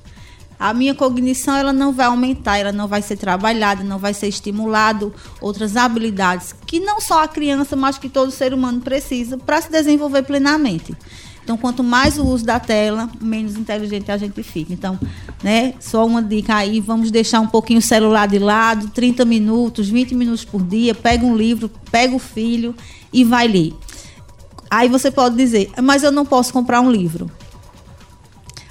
[0.62, 4.28] a minha cognição ela não vai aumentar, ela não vai ser trabalhada, não vai ser
[4.28, 9.60] estimulado outras habilidades que não só a criança, mas que todo ser humano precisa para
[9.60, 10.96] se desenvolver plenamente.
[11.42, 14.72] Então, quanto mais o uso da tela, menos inteligente a gente fica.
[14.72, 14.96] Então,
[15.42, 19.88] né, só uma dica aí, vamos deixar um pouquinho o celular de lado, 30 minutos,
[19.88, 22.72] 20 minutos por dia, pega um livro, pega o filho
[23.12, 23.74] e vai ler.
[24.70, 27.28] Aí você pode dizer, mas eu não posso comprar um livro.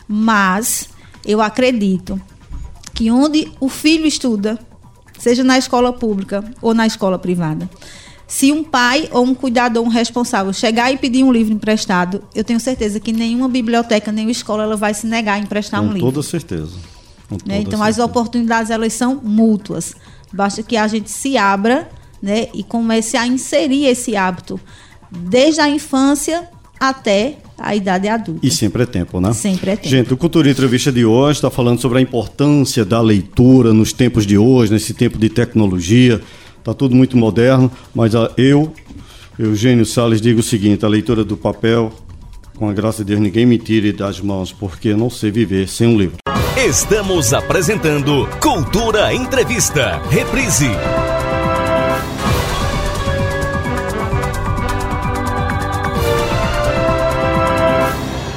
[0.07, 0.90] Mas
[1.25, 2.19] eu acredito
[2.93, 4.59] que onde o filho estuda,
[5.17, 7.69] seja na escola pública ou na escola privada,
[8.27, 12.43] se um pai ou um cuidador, um responsável chegar e pedir um livro emprestado, eu
[12.43, 15.91] tenho certeza que nenhuma biblioteca, nenhuma escola ela vai se negar a emprestar Com um
[15.91, 16.07] livro.
[16.07, 16.71] Com toda certeza.
[17.27, 17.59] Com né?
[17.59, 17.85] Então certeza.
[17.85, 19.95] as oportunidades elas são mútuas.
[20.31, 21.89] Basta que a gente se abra,
[22.21, 24.59] né, e comece a inserir esse hábito
[25.09, 26.47] desde a infância
[26.79, 28.45] até a idade adulta.
[28.45, 29.33] E sempre é tempo, né?
[29.33, 29.89] Sempre é tempo.
[29.89, 34.25] Gente, o Cultura Entrevista de hoje está falando sobre a importância da leitura nos tempos
[34.25, 36.21] de hoje, nesse tempo de tecnologia.
[36.59, 38.71] Está tudo muito moderno, mas a, eu,
[39.37, 41.91] Eugênio Salles, digo o seguinte: a leitura do papel,
[42.55, 45.67] com a graça de Deus, ninguém me tire das mãos, porque eu não sei viver
[45.67, 46.17] sem um livro.
[46.55, 49.99] Estamos apresentando Cultura Entrevista.
[50.09, 50.69] Reprise.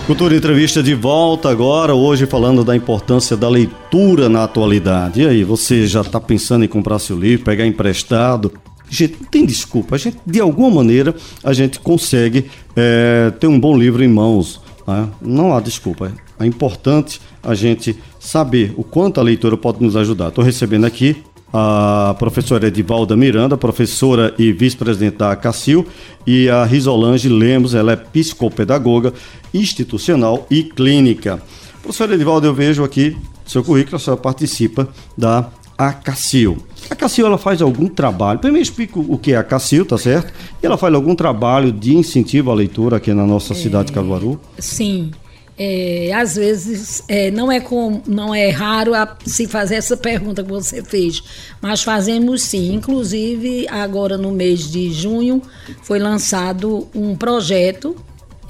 [0.07, 5.23] Cultura Entrevista de volta agora, hoje falando da importância da leitura na atualidade.
[5.23, 8.53] E aí, você já está pensando em comprar seu livro, pegar emprestado?
[8.91, 9.95] Gente, não tem desculpa.
[9.95, 14.61] A gente, de alguma maneira, a gente consegue é, ter um bom livro em mãos.
[14.87, 15.09] Né?
[15.23, 16.13] Não há desculpa.
[16.39, 20.29] É importante a gente saber o quanto a leitura pode nos ajudar.
[20.29, 21.17] Estou recebendo aqui
[21.57, 25.87] a professora Edivalda Miranda, professora e vice-presidente da ACACIL,
[26.27, 29.15] e a Risolange Lemos, ela é psicopedagoga
[29.53, 31.41] institucional e clínica.
[31.81, 36.59] Professora Edivalda, eu vejo aqui seu currículo, a senhora participa da ACACIL.
[36.91, 40.33] A ACACIL ela faz algum trabalho, primeiro explico o que é a ACACIL, tá certo?
[40.61, 43.93] E ela faz algum trabalho de incentivo à leitura aqui na nossa é, cidade de
[43.93, 44.41] Caruaru?
[44.59, 45.13] Sim,
[45.57, 50.43] é, às vezes é, não, é com, não é raro a, se fazer essa pergunta
[50.43, 51.23] que você fez,
[51.61, 52.75] mas fazemos sim.
[52.75, 55.41] Inclusive, agora no mês de junho,
[55.83, 57.95] foi lançado um projeto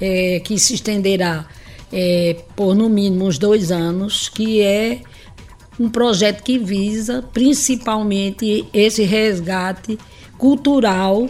[0.01, 1.45] é, que se estenderá
[1.93, 5.01] é, por no mínimo uns dois anos, que é
[5.79, 9.97] um projeto que visa principalmente esse resgate
[10.37, 11.29] cultural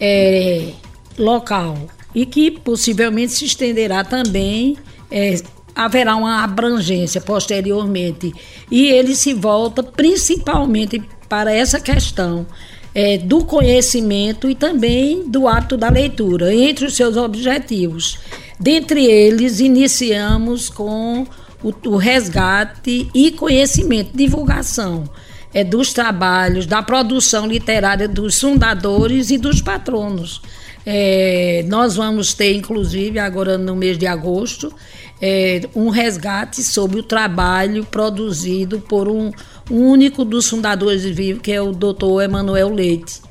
[0.00, 0.70] é,
[1.18, 1.76] local
[2.14, 4.76] e que possivelmente se estenderá também
[5.12, 5.34] é,
[5.74, 8.32] haverá uma abrangência posteriormente.
[8.70, 12.46] E ele se volta principalmente para essa questão
[12.94, 18.18] é, do conhecimento e também do ato da leitura, entre os seus objetivos.
[18.58, 21.26] Dentre eles, iniciamos com
[21.62, 25.04] o, o resgate e conhecimento, divulgação
[25.54, 30.40] é, dos trabalhos, da produção literária dos fundadores e dos patronos.
[30.84, 34.72] É, nós vamos ter, inclusive, agora no mês de agosto,
[35.22, 39.30] é, um resgate sobre o trabalho produzido por um,
[39.70, 43.22] único dos fundadores de Vivo, que é o doutor Emanuel Leite,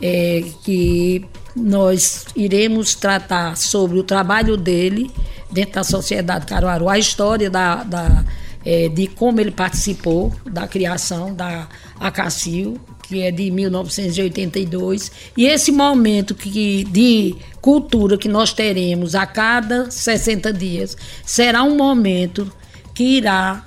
[0.00, 5.10] é, que nós iremos tratar sobre o trabalho dele
[5.50, 8.24] dentro da sociedade Caruaru, a história da, da
[8.64, 11.68] é, de como ele participou da criação da
[12.00, 19.26] Acacil, que é de 1982, e esse momento que, de cultura que nós teremos a
[19.26, 22.50] cada 60 dias será um momento
[22.94, 23.64] que irá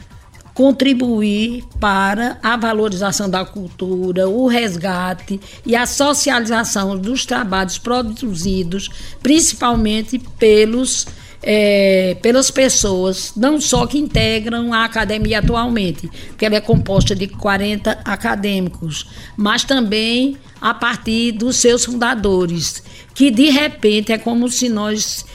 [0.54, 8.90] contribuir para a valorização da cultura, o resgate e a socialização dos trabalhos produzidos,
[9.24, 11.08] principalmente pelos
[11.42, 17.28] é, pelas pessoas, não só que integram a academia atualmente, que ela é composta de
[17.28, 24.68] 40 acadêmicos, mas também a partir dos seus fundadores, que de repente é como se
[24.68, 25.26] nós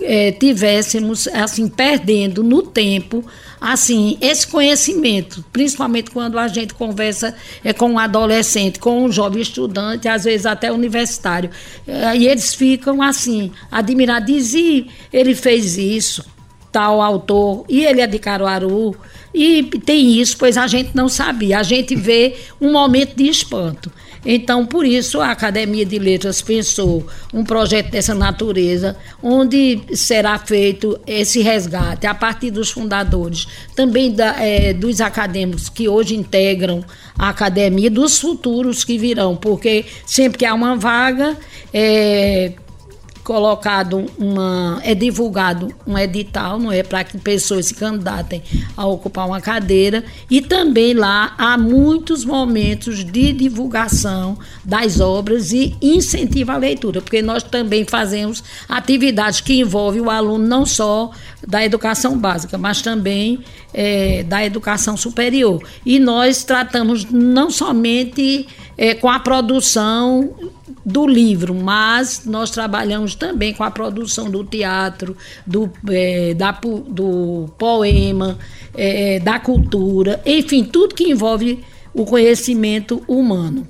[0.00, 3.24] é, tivéssemos assim perdendo no tempo
[3.62, 9.40] assim esse conhecimento, principalmente quando a gente conversa é, com um adolescente, com um jovem
[9.40, 11.48] estudante, às vezes até universitário,
[11.86, 16.24] é, e eles ficam assim admirados, dizem, ele fez isso,
[16.72, 18.96] tal autor, e ele é de Caruaru,
[19.32, 21.58] e tem isso, pois a gente não sabia.
[21.58, 23.90] A gente vê um momento de espanto.
[24.24, 30.98] Então, por isso, a Academia de Letras pensou um projeto dessa natureza, onde será feito
[31.06, 36.84] esse resgate a partir dos fundadores, também da, é, dos acadêmicos que hoje integram
[37.18, 41.36] a academia, dos futuros que virão, porque sempre que há uma vaga,
[41.72, 42.52] é,
[43.24, 46.82] colocado uma é divulgado um edital, não é?
[46.82, 48.42] Para que pessoas se candidatem
[48.76, 50.04] a ocupar uma cadeira.
[50.30, 57.22] E também lá há muitos momentos de divulgação das obras e incentivo à leitura, porque
[57.22, 61.10] nós também fazemos atividades que envolvem o aluno não só
[61.46, 63.40] da educação básica, mas também
[63.74, 65.62] é, da educação superior.
[65.84, 70.30] E nós tratamos não somente é, com a produção
[70.84, 76.50] do livro, mas nós trabalhamos também com a produção do teatro, do, é, da,
[76.88, 78.38] do poema,
[78.74, 81.60] é, da cultura, enfim, tudo que envolve
[81.94, 83.66] o conhecimento humano.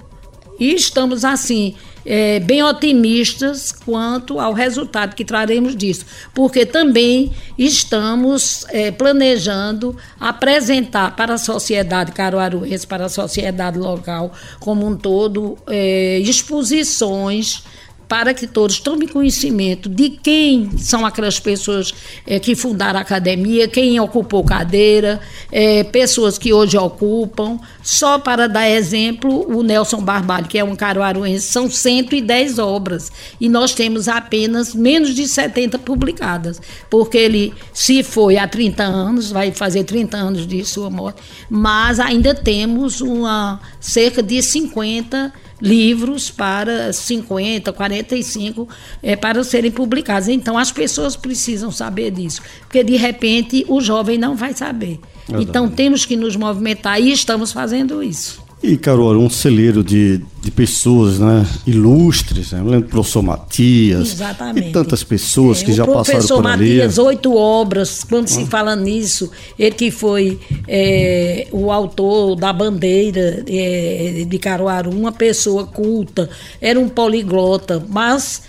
[0.59, 1.75] E estamos assim
[2.05, 11.15] é, bem otimistas quanto ao resultado que traremos disso, porque também estamos é, planejando apresentar
[11.17, 17.65] para a sociedade caruaruense, para a sociedade local como um todo, é, exposições
[18.13, 21.95] para que todos tomem conhecimento de quem são aquelas pessoas
[22.27, 25.19] é, que fundaram a academia, quem ocupou cadeira,
[25.51, 27.59] é, pessoas que hoje ocupam.
[27.83, 33.11] Só para dar exemplo, o Nelson Barbalho, que é um caruaruense, são 110 obras
[33.41, 36.61] e nós temos apenas menos de 70 publicadas,
[36.91, 41.99] porque ele se foi há 30 anos, vai fazer 30 anos de sua morte, mas
[41.99, 45.33] ainda temos uma cerca de 50
[45.63, 48.69] livros para 50, 45
[49.01, 50.29] é, para serem publicados.
[50.29, 54.99] Então as pessoas precisam saber disso, porque de repente o jovem não vai saber.
[55.29, 58.42] Então temos que nos movimentar e estamos fazendo isso.
[58.63, 62.61] E, Carol, um celeiro de, de pessoas né, ilustres, né?
[62.61, 64.69] eu lembro do professor Matias Exatamente.
[64.69, 66.77] e tantas pessoas é, que já passaram por professor ali.
[66.77, 70.39] Matias, oito obras, quando se fala nisso, ele que foi
[70.69, 78.43] é, o autor da bandeira é, de Caruaru, uma pessoa culta, era um poliglota, mas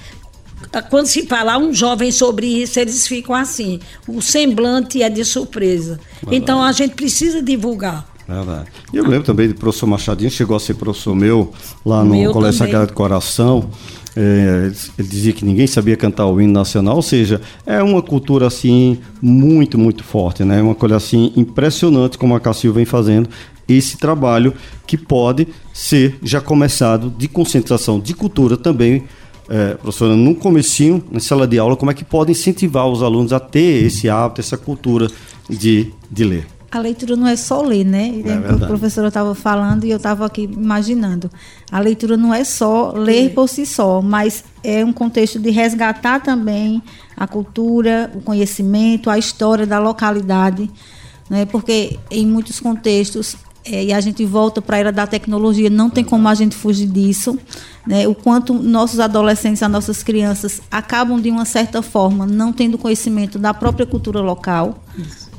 [0.91, 5.99] quando se falar um jovem sobre isso, eles ficam assim, o semblante é de surpresa.
[6.31, 8.12] Então a gente precisa divulgar.
[8.27, 8.69] Verdade.
[8.93, 11.51] E eu lembro também do professor Machadinho, chegou a ser professor meu
[11.85, 12.73] lá no Meu Colégio também.
[12.73, 13.69] Sagrado Coração.
[14.15, 18.45] É, ele dizia que ninguém sabia cantar o hino nacional, ou seja, é uma cultura
[18.45, 20.61] assim muito, muito forte, né?
[20.61, 23.27] Uma coisa assim impressionante como a Cassil vem fazendo
[23.67, 24.53] esse trabalho
[24.85, 29.03] que pode ser já começado de conscientização de cultura também,
[29.49, 33.33] é, professora, no comecinho, na sala de aula, como é que pode incentivar os alunos
[33.33, 35.07] a ter esse hábito, essa cultura
[35.49, 36.47] de, de ler.
[36.73, 38.19] A leitura não é só ler, né?
[38.25, 38.65] É a verdade.
[38.65, 41.29] professora estava falando e eu estava aqui imaginando.
[41.71, 46.23] A leitura não é só ler por si só, mas é um contexto de resgatar
[46.23, 46.81] também
[47.15, 50.67] a cultura, o conhecimento, a história da localidade,
[51.29, 51.45] né?
[51.45, 55.91] Porque em muitos contextos é, e a gente volta para a era da tecnologia, não
[55.91, 57.37] tem como a gente fugir disso.
[57.85, 58.07] Né?
[58.07, 63.37] O quanto nossos adolescentes, as nossas crianças acabam, de uma certa forma, não tendo conhecimento
[63.37, 64.83] da própria cultura local,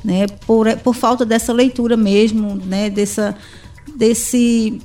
[0.05, 0.27] né?
[0.45, 2.89] por, por falta dessa leitura mesmo, né?
[2.89, 3.35] dessa,
[3.95, 4.79] desse,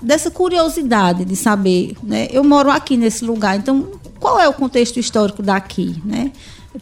[0.00, 1.96] dessa curiosidade de saber.
[2.02, 2.28] Né?
[2.30, 3.88] Eu moro aqui nesse lugar, então
[4.20, 6.00] qual é o contexto histórico daqui?
[6.04, 6.30] Né?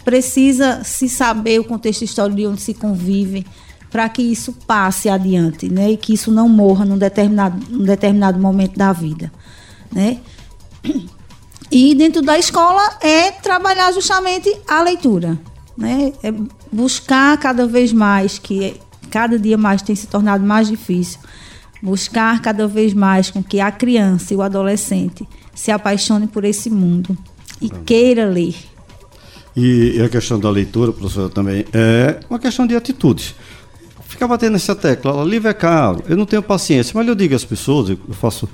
[0.05, 3.47] Precisa se saber o contexto histórico de onde se convive
[3.89, 5.93] para que isso passe adiante, né?
[5.93, 9.33] E que isso não morra num determinado, num determinado momento da vida,
[9.91, 10.19] né?
[11.71, 15.39] E dentro da escola é trabalhar justamente a leitura,
[15.77, 16.13] né?
[16.23, 16.33] É
[16.73, 21.19] buscar cada vez mais que cada dia mais tem se tornado mais difícil,
[21.83, 26.69] buscar cada vez mais com que a criança e o adolescente se apaixone por esse
[26.71, 27.17] mundo
[27.61, 28.55] e queira ler.
[29.57, 33.35] E a questão da leitura, professora, também é uma questão de atitude.
[34.07, 37.45] Ficar batendo nessa tecla, livro é caro, eu não tenho paciência, mas eu digo às
[37.45, 38.49] pessoas, eu faço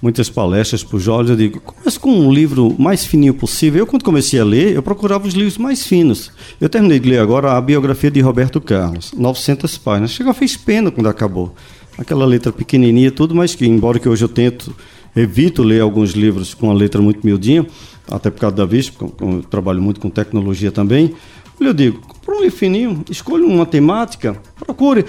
[0.00, 3.80] muitas palestras para os jovens, eu digo, comece com um livro mais fininho possível.
[3.80, 6.30] Eu, quando comecei a ler, eu procurava os livros mais finos.
[6.60, 10.10] Eu terminei de ler agora a biografia de Roberto Carlos, 900 páginas.
[10.10, 11.54] Chegou, fez pena quando acabou.
[11.96, 14.74] Aquela letra pequenininha, tudo, mas que, embora que hoje eu tento,
[15.14, 17.66] evito ler alguns livros com a letra muito miudinha,
[18.10, 21.14] até por causa da vista, porque eu trabalho muito com tecnologia também.
[21.60, 22.00] Eu digo,
[22.32, 25.04] um livro fininho, escolha uma temática, procure.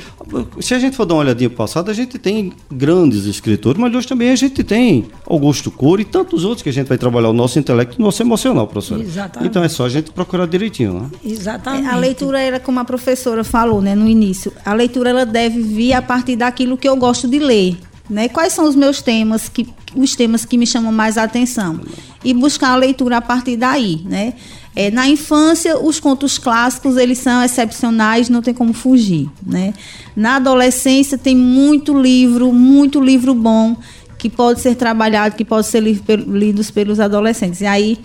[0.59, 3.79] Se a gente for dar uma olhadinha para o passado, a gente tem grandes escritores,
[3.79, 6.97] mas hoje também a gente tem Augusto Cury e tantos outros que a gente vai
[6.97, 8.99] trabalhar o nosso intelecto e o nosso emocional, professor.
[8.99, 9.49] Exatamente.
[9.49, 11.09] Então é só a gente procurar direitinho, né?
[11.23, 11.87] Exatamente.
[11.87, 14.51] A leitura era como a professora falou, né, no início.
[14.65, 17.77] A leitura ela deve vir a partir daquilo que eu gosto de ler,
[18.09, 18.27] né?
[18.27, 21.79] Quais são os meus temas que os temas que me chamam mais a atenção
[22.23, 24.33] e buscar a leitura a partir daí, né?
[24.75, 29.73] É, na infância, os contos clássicos eles são excepcionais, não tem como fugir, né?
[30.15, 33.77] Na adolescência tem muito livro, muito livro bom
[34.25, 37.61] que pode ser trabalhado, que pode ser li lidos pelos adolescentes.
[37.61, 37.99] E aí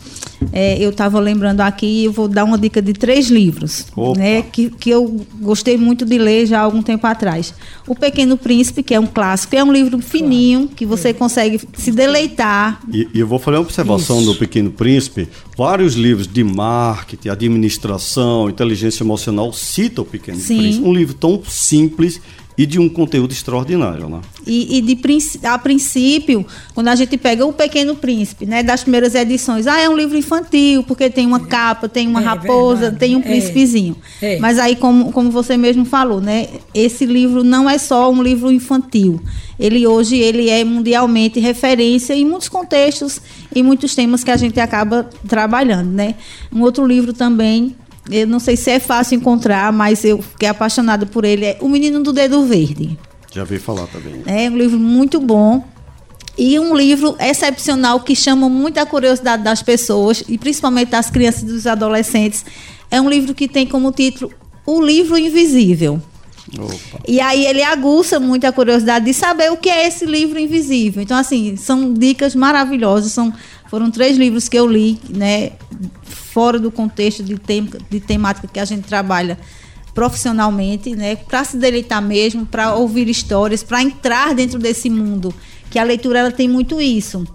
[0.52, 4.18] é, eu estava lembrando aqui, eu vou dar uma dica de três livros, Opa.
[4.18, 4.42] né?
[4.42, 7.54] Que, que eu gostei muito de ler já há algum tempo atrás.
[7.88, 11.90] O Pequeno Príncipe, que é um clássico, é um livro fininho que você consegue se
[11.90, 12.82] deleitar.
[12.92, 14.32] E, e eu vou fazer uma observação Isso.
[14.34, 15.26] do Pequeno Príncipe.
[15.56, 20.58] Vários livros de marketing, administração, inteligência emocional citam o Pequeno Sim.
[20.58, 20.84] Príncipe.
[20.86, 22.20] Um livro tão simples
[22.60, 24.20] e de um conteúdo extraordinário, né?
[24.46, 24.98] E, e de
[25.44, 26.44] a princípio,
[26.74, 30.14] quando a gente pega o Pequeno Príncipe, né, das primeiras edições, ah, é um livro
[30.14, 32.98] infantil, porque tem uma capa, tem uma É raposa, verdade.
[32.98, 33.22] tem um É.
[33.22, 33.96] príncipezinho.
[34.20, 34.38] É.
[34.38, 38.52] Mas aí, como, como você mesmo falou, né, esse livro não é só um livro
[38.52, 39.18] infantil.
[39.58, 43.22] Ele hoje ele é mundialmente referência em muitos contextos,
[43.54, 46.14] em muitos temas que a gente acaba trabalhando, né?
[46.52, 47.74] Um outro livro também
[48.08, 51.44] eu não sei se é fácil encontrar, mas eu fiquei apaixonada por ele.
[51.44, 52.98] É O Menino do Dedo Verde.
[53.32, 54.22] Já vi falar também.
[54.26, 55.64] É um livro muito bom.
[56.38, 61.46] E um livro excepcional que chama muita curiosidade das pessoas, e principalmente das crianças e
[61.46, 62.44] dos adolescentes.
[62.90, 64.32] É um livro que tem como título
[64.64, 66.00] O Livro Invisível.
[66.58, 67.00] Opa.
[67.06, 71.02] E aí ele aguça muito a curiosidade de saber o que é esse livro invisível.
[71.02, 73.12] Então, assim, são dicas maravilhosas.
[73.12, 73.32] São,
[73.68, 75.52] foram três livros que eu li, né?
[76.32, 79.38] Fora do contexto de, tem, de temática que a gente trabalha
[79.94, 81.16] profissionalmente, né?
[81.16, 85.34] Para se deleitar mesmo, para ouvir histórias, para entrar dentro desse mundo
[85.70, 87.26] que a leitura ela tem muito isso.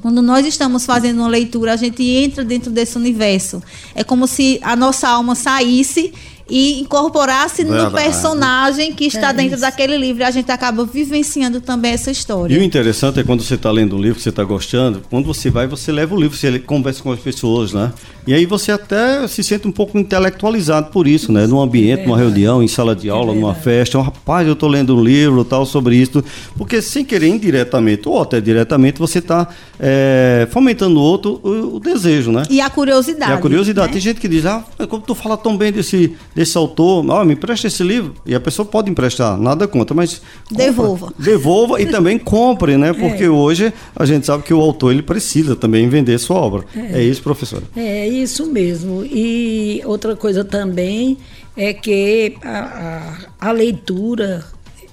[0.00, 3.62] Quando nós estamos fazendo uma leitura, a gente entra dentro desse universo.
[3.94, 6.12] É como se a nossa alma saísse
[6.48, 7.84] e incorporasse Verdade.
[7.84, 9.60] no personagem que está é dentro isso.
[9.60, 10.22] daquele livro.
[10.22, 12.54] E a gente acaba vivenciando também essa história.
[12.54, 15.26] E o interessante é quando você está lendo um livro que você está gostando, quando
[15.26, 17.92] você vai, você leva o livro, você conversa com as pessoas, né?
[18.28, 21.46] E aí você até se sente um pouco intelectualizado por isso, né?
[21.46, 23.96] Num ambiente, é numa reunião, em sala de aula, é numa festa.
[23.96, 26.22] Um, rapaz, eu estou lendo um livro tal sobre isso.
[26.54, 29.48] Porque sem querer indiretamente, ou até diretamente, você está
[29.80, 32.42] é, fomentando no outro o, o, desejo, né?
[32.50, 33.32] E a curiosidade.
[33.32, 33.86] E a curiosidade.
[33.86, 33.92] Né?
[33.94, 37.32] Tem gente que diz, ah, como tu fala tão bem desse desse autor, oh, me
[37.32, 38.12] empresta esse livro.
[38.26, 40.20] E a pessoa pode emprestar, nada contra, mas.
[40.50, 41.12] Compra, devolva.
[41.18, 42.92] Devolva e também compre, né?
[42.98, 43.30] Porque é.
[43.30, 46.66] hoje a gente sabe que o autor ele precisa também vender sua obra.
[46.76, 47.62] É, é isso, professora?
[47.74, 49.04] É isso mesmo.
[49.04, 51.18] E outra coisa também
[51.56, 54.44] é que a, a, a leitura,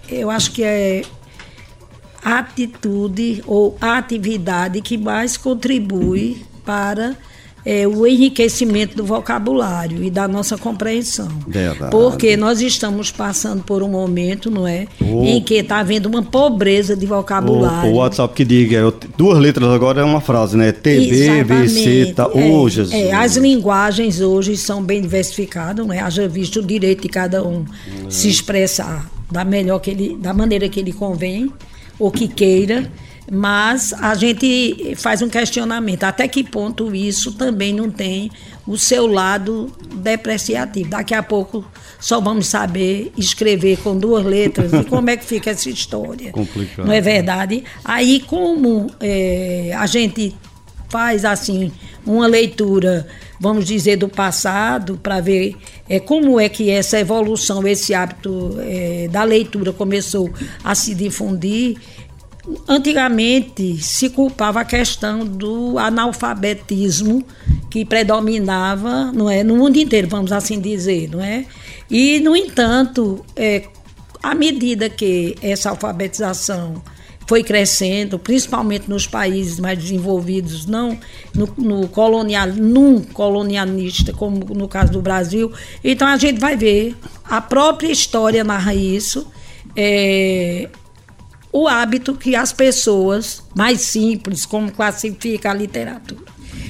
[0.09, 1.03] eu acho que é
[2.23, 7.15] a atitude ou atividade que mais contribui para
[7.65, 11.27] é, o enriquecimento do vocabulário e da nossa compreensão.
[11.47, 11.89] Verdade.
[11.89, 14.85] Porque nós estamos passando por um momento, não é?
[15.01, 15.23] Oh.
[15.23, 17.91] Em que está havendo uma pobreza de vocabulário.
[17.91, 20.71] O, WhatsApp que diga, é duas letras agora é uma frase, né?
[20.71, 22.29] TB, VC, tá.
[22.35, 22.93] É, oh, Jesus.
[22.93, 25.99] É, as linguagens hoje são bem diversificadas, não é?
[25.99, 27.65] Haja visto o direito de cada um
[28.09, 31.51] se expressar da melhor que ele, da maneira que ele convém
[31.97, 32.91] ou que queira
[33.31, 38.29] mas a gente faz um questionamento até que ponto isso também não tem
[38.67, 40.89] o seu lado depreciativo.
[40.89, 41.65] Daqui a pouco
[41.99, 46.31] só vamos saber escrever com duas letras e como é que fica essa história.
[46.31, 46.85] Complicado.
[46.85, 47.63] Não é verdade?
[47.83, 50.35] Aí como é, a gente
[50.89, 51.71] faz assim
[52.05, 53.07] uma leitura,
[53.39, 55.55] vamos dizer, do passado para ver
[55.89, 60.31] é, como é que essa evolução, esse hábito é, da leitura começou
[60.63, 61.77] a se difundir
[62.67, 67.25] Antigamente se culpava a questão do analfabetismo
[67.69, 71.45] que predominava, não é, no mundo inteiro, vamos assim dizer, não é?
[71.89, 73.67] E no entanto, é,
[74.21, 76.81] à medida que essa alfabetização
[77.27, 80.97] foi crescendo, principalmente nos países mais desenvolvidos, não
[81.33, 85.51] no, no colonial, num colonialista, como no caso do Brasil.
[85.83, 89.27] Então a gente vai ver a própria história narra isso.
[89.75, 90.69] É,
[91.57, 96.25] o hábito que as pessoas mais simples, como classifica a literatura,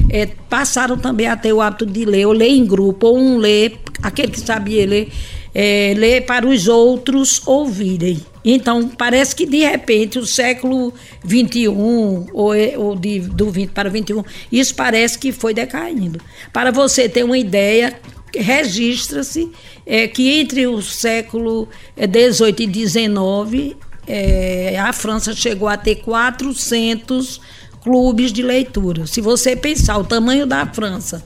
[0.07, 3.39] é, passaram também a ter o hábito de ler, ou ler em grupo, ou um
[3.39, 5.11] ler, aquele que sabia ler,
[5.55, 8.23] é, ler para os outros ouvirem.
[8.43, 10.93] Então, parece que de repente o século
[11.25, 16.21] XXI, ou, é, ou de, do 20 para o 21, isso parece que foi decaindo.
[16.53, 17.99] Para você ter uma ideia,
[18.36, 19.49] registra-se
[19.83, 21.67] é, que entre o século
[21.97, 23.75] XVIII e XIX
[24.08, 27.41] é, a França chegou a ter 400
[27.82, 29.06] clubes de leitura.
[29.06, 31.24] Se você pensar o tamanho da França,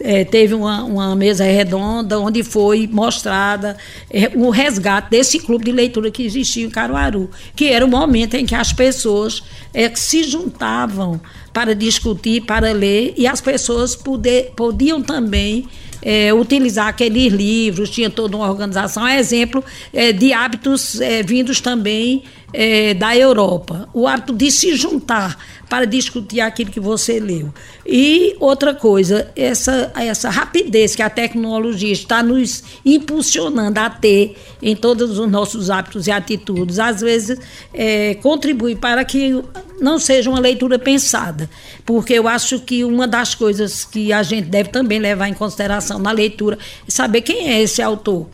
[0.00, 3.76] é, teve uma, uma, mesa redonda onde foi mostrada
[4.10, 8.34] é, o resgate desse clube de leitura que existia em Caruaru, que era o momento
[8.34, 9.42] em que as pessoas
[9.72, 11.20] é, se juntavam
[11.52, 15.66] para discutir, para ler, e as pessoas poder, podiam também
[16.02, 22.22] é, utilizar aqueles livros, tinha toda uma organização, exemplo é, de hábitos é, vindos também
[22.52, 23.88] é, da Europa.
[23.92, 25.36] O hábito de se juntar
[25.68, 27.52] para discutir aquilo que você leu.
[27.84, 34.76] E outra coisa, essa, essa rapidez que a tecnologia está nos impulsionando a ter em
[34.76, 37.38] todos os nossos hábitos e atitudes, às vezes
[37.74, 39.42] é, contribui para que
[39.80, 41.50] não seja uma leitura pensada,
[41.84, 45.98] porque eu acho que uma das coisas que a gente deve também levar em consideração
[45.98, 48.26] na leitura é saber quem é esse autor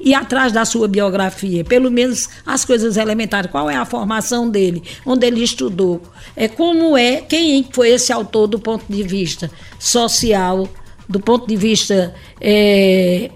[0.00, 4.82] e atrás da sua biografia, pelo menos as coisas elementares, qual é a formação dele,
[5.04, 6.00] onde ele estudou,
[6.36, 10.68] é como é, quem foi esse autor do ponto de vista social,
[11.08, 13.30] do ponto de vista é,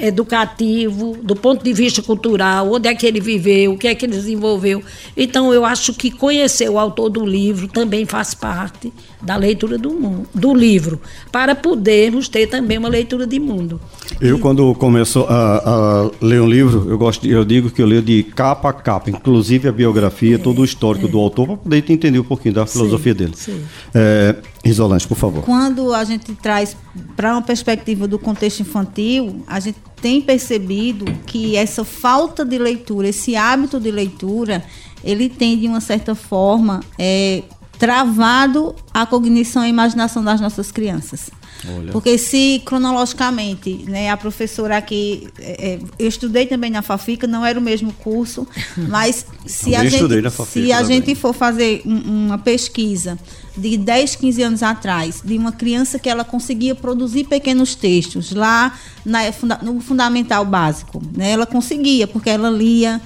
[0.00, 4.06] educativo, do ponto de vista cultural, onde é que ele viveu, o que é que
[4.06, 4.82] ele desenvolveu.
[5.16, 9.90] Então, eu acho que conhecer o autor do livro também faz parte da leitura do,
[9.90, 11.00] mundo, do livro,
[11.32, 13.80] para podermos ter também uma leitura de mundo.
[14.20, 18.02] Eu, quando começo a, a, ler um livro, eu gosto, eu digo que eu leio
[18.02, 21.08] de capa a capa, inclusive a biografia, é, todo o histórico é.
[21.08, 23.32] do autor, para poder entender um pouquinho da filosofia sim, dele.
[23.36, 23.64] Sim.
[23.94, 25.42] É, Isolante, por favor.
[25.44, 26.76] Quando a gente traz
[27.16, 33.08] para uma perspectiva do contexto infantil, a gente tem percebido que essa falta de leitura,
[33.08, 34.64] esse hábito de leitura,
[35.02, 37.42] ele tem, de uma certa forma, é,
[37.78, 41.30] travado a cognição e a imaginação das nossas crianças.
[41.66, 41.92] Olha.
[41.92, 47.44] Porque se cronologicamente, né, a professora aqui, é, é eu estudei também na Fafica, não
[47.44, 48.46] era o mesmo curso,
[48.88, 50.04] mas se a gente,
[50.46, 53.18] se a gente for fazer um, uma pesquisa
[53.56, 58.78] de 10, 15 anos atrás, de uma criança que ela conseguia produzir pequenos textos lá
[59.04, 59.22] na,
[59.62, 63.00] no fundamental básico, né, ela conseguia, porque ela lia,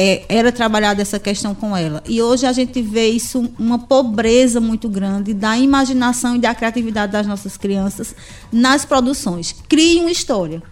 [0.00, 2.00] é, era trabalhada essa questão com ela.
[2.06, 7.10] E hoje a gente vê isso uma pobreza muito grande da imaginação e da criatividade
[7.10, 8.14] das nossas crianças
[8.52, 9.52] nas produções.
[9.68, 10.62] Crie uma história.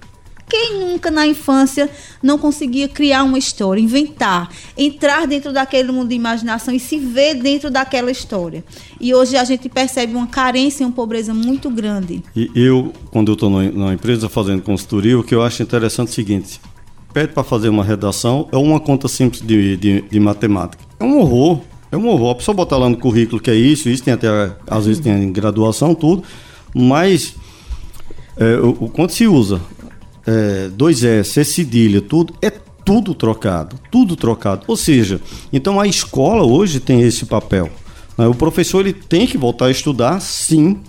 [0.48, 1.90] Quem nunca na infância
[2.22, 4.48] não conseguia criar uma história, inventar,
[4.78, 8.64] entrar dentro daquele mundo de imaginação e se ver dentro daquela história?
[9.00, 12.22] E hoje a gente percebe uma carência e uma pobreza muito grande.
[12.36, 16.12] E eu, quando eu estou na empresa fazendo consultoria, o que eu acho interessante é
[16.12, 16.60] o seguinte:
[17.16, 20.84] pede para fazer uma redação, é uma conta simples de, de, de, matemática.
[21.00, 21.60] É um horror.
[21.90, 22.32] É um horror.
[22.32, 24.28] A pessoa botar lá no currículo que é isso, isso tem até,
[24.66, 26.22] às vezes tem graduação, tudo,
[26.74, 27.34] mas
[28.36, 29.62] é, o, o quanto se usa,
[30.26, 34.64] é, dois S, é cedilha, tudo, é tudo trocado, tudo trocado.
[34.68, 35.18] Ou seja,
[35.50, 37.70] então a escola hoje tem esse papel.
[38.18, 38.26] Né?
[38.26, 40.80] O professor ele tem que voltar a estudar, sim,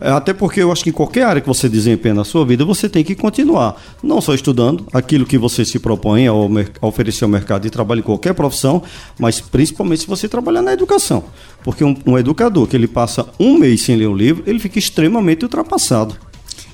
[0.00, 2.88] até porque eu acho que em qualquer área que você desempenha na sua vida, você
[2.88, 3.80] tem que continuar.
[4.02, 6.32] Não só estudando aquilo que você se propõe a
[6.80, 8.82] oferecer ao mercado de trabalho em qualquer profissão,
[9.18, 11.24] mas principalmente se você trabalhar na educação.
[11.62, 14.78] Porque um, um educador que ele passa um mês sem ler um livro, ele fica
[14.78, 16.16] extremamente ultrapassado.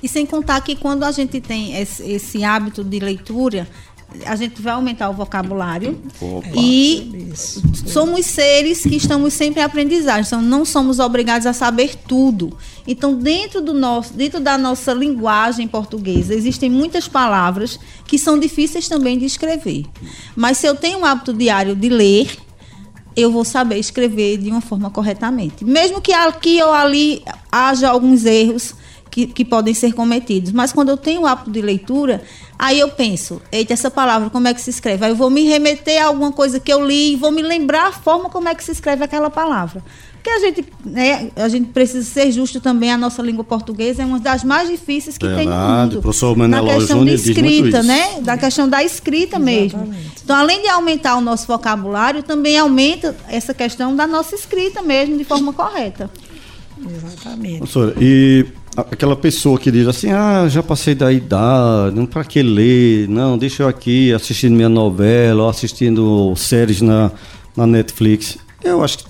[0.03, 3.66] E sem contar que quando a gente tem esse, esse hábito de leitura,
[4.24, 6.48] a gente vai aumentar o vocabulário Opa.
[6.55, 7.32] e
[7.86, 12.57] somos seres que estamos sempre em aprendizagem, então não somos obrigados a saber tudo.
[12.86, 18.88] Então, dentro do nosso, dentro da nossa linguagem portuguesa, existem muitas palavras que são difíceis
[18.88, 19.84] também de escrever.
[20.36, 22.36] Mas se eu tenho um hábito diário de ler,
[23.16, 25.64] eu vou saber escrever de uma forma corretamente.
[25.64, 28.74] Mesmo que aqui ou ali haja alguns erros,
[29.14, 30.50] que, que podem ser cometidos.
[30.50, 32.24] Mas quando eu tenho o hábito de leitura,
[32.58, 35.04] aí eu penso, eita, essa palavra, como é que se escreve?
[35.04, 37.86] Aí eu vou me remeter a alguma coisa que eu li e vou me lembrar
[37.86, 39.84] a forma como é que se escreve aquela palavra.
[40.14, 44.06] Porque a gente, né, a gente precisa ser justo também, a nossa língua portuguesa é
[44.06, 46.02] uma das mais difíceis que tem no mundo.
[46.02, 48.20] Professor na questão de escrita, né?
[48.20, 49.76] Da questão da escrita Exatamente.
[49.76, 49.94] mesmo.
[50.24, 55.16] Então, além de aumentar o nosso vocabulário, também aumenta essa questão da nossa escrita mesmo,
[55.16, 56.10] de forma correta.
[56.82, 57.58] Exatamente.
[57.58, 58.46] Professora, e
[58.77, 63.39] aquela pessoa que diz assim, ah, já passei da idade, não para que ler, não,
[63.39, 67.11] deixa eu aqui assistindo minha novela ou assistindo séries na,
[67.57, 68.39] na Netflix.
[68.62, 69.05] Eu acho que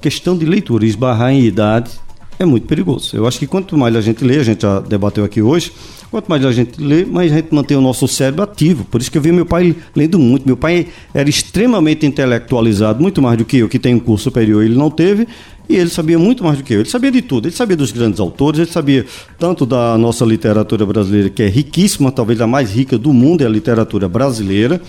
[0.00, 1.90] questão de leitura, esbarrar em idade
[2.38, 3.16] é muito perigoso.
[3.16, 5.72] Eu acho que quanto mais a gente lê, a gente já debateu aqui hoje,
[6.10, 8.84] quanto mais a gente lê, mais a gente mantém o nosso cérebro ativo.
[8.84, 10.44] Por isso que eu vi meu pai lendo muito.
[10.44, 14.64] Meu pai era extremamente intelectualizado, muito mais do que eu, que tenho um curso superior,
[14.64, 15.28] ele não teve.
[15.68, 16.80] E ele sabia muito mais do que eu.
[16.80, 17.46] Ele sabia de tudo.
[17.46, 19.06] Ele sabia dos grandes autores, ele sabia
[19.38, 23.46] tanto da nossa literatura brasileira, que é riquíssima, talvez a mais rica do mundo é
[23.46, 24.80] a literatura brasileira.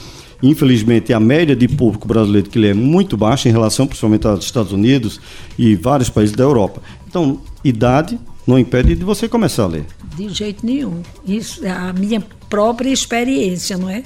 [0.41, 4.43] Infelizmente, a média de público brasileiro que lê é muito baixa em relação, principalmente aos
[4.43, 5.21] Estados Unidos
[5.57, 6.81] e vários países da Europa.
[7.07, 9.85] Então, idade não impede de você começar a ler.
[10.17, 11.01] De jeito nenhum.
[11.25, 14.03] Isso é a minha própria experiência, não é?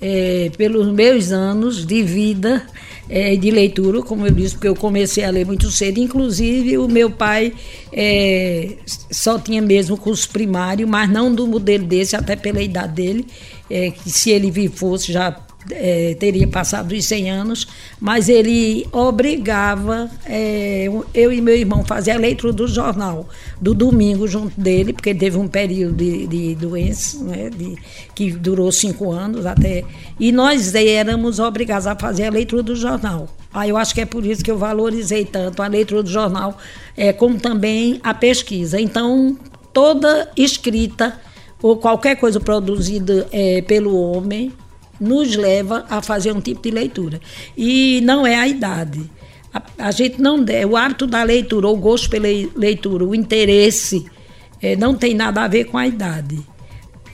[0.00, 2.66] é pelos meus anos de vida
[3.08, 5.98] é, de leitura, como eu disse, porque eu comecei a ler muito cedo.
[5.98, 7.52] Inclusive, o meu pai
[7.92, 8.76] é,
[9.10, 13.26] só tinha mesmo curso primário, mas não do modelo desse, até pela idade dele,
[13.70, 15.30] é, que se ele fosse já
[15.70, 17.66] é, teria passado os 100 anos,
[18.00, 23.28] mas ele obrigava é, eu e meu irmão fazer a leitura do jornal
[23.60, 27.76] do domingo junto dele, porque teve um período de, de doença né, de,
[28.14, 29.84] que durou cinco anos até,
[30.18, 33.28] e nós éramos obrigados a fazer a leitura do jornal.
[33.52, 36.58] Aí eu acho que é por isso que eu valorizei tanto a leitura do jornal,
[36.96, 38.80] é, como também a pesquisa.
[38.80, 39.36] Então,
[39.72, 41.18] toda escrita
[41.62, 44.52] ou qualquer coisa produzida é, pelo homem
[45.04, 47.20] nos leva a fazer um tipo de leitura.
[47.56, 49.00] E não é a idade.
[49.52, 52.26] A, a gente não der, o hábito da leitura, o gosto pela
[52.56, 54.06] leitura, o interesse,
[54.60, 56.38] é, não tem nada a ver com a idade.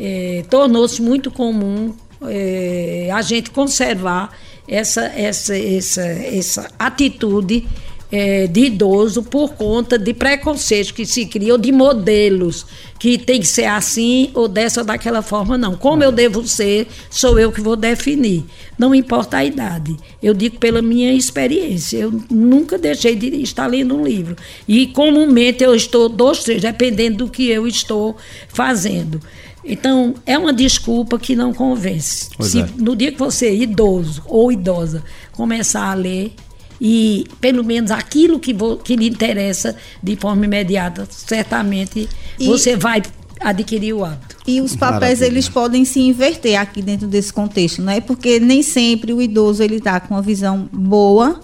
[0.00, 4.34] é, tornou-se muito comum é, a gente conservar
[4.66, 7.68] essa, essa, essa, essa atitude
[8.10, 12.66] é, de idoso por conta de preconceitos que se criam, de modelos
[12.98, 15.74] que tem que ser assim ou dessa ou daquela forma, não.
[15.74, 18.44] Como eu devo ser, sou eu que vou definir.
[18.78, 19.96] Não importa a idade.
[20.22, 21.98] Eu digo pela minha experiência.
[21.98, 24.36] Eu nunca deixei de estar lendo um livro.
[24.66, 28.16] E comumente eu estou dois, três, dependendo do que eu estou
[28.48, 29.20] fazendo.
[29.64, 32.30] Então, é uma desculpa que não convence.
[32.40, 32.68] Se, é.
[32.76, 35.02] No dia que você, idoso ou idosa,
[35.32, 36.32] começar a ler,
[36.80, 42.08] e pelo menos aquilo que, vo, que lhe interessa de forma imediata, certamente
[42.38, 43.02] e, você vai
[43.38, 44.36] adquirir o hábito.
[44.46, 45.26] E os papéis Maravilha.
[45.26, 48.00] eles podem se inverter aqui dentro desse contexto, não é?
[48.00, 51.40] Porque nem sempre o idoso ele está com uma visão boa,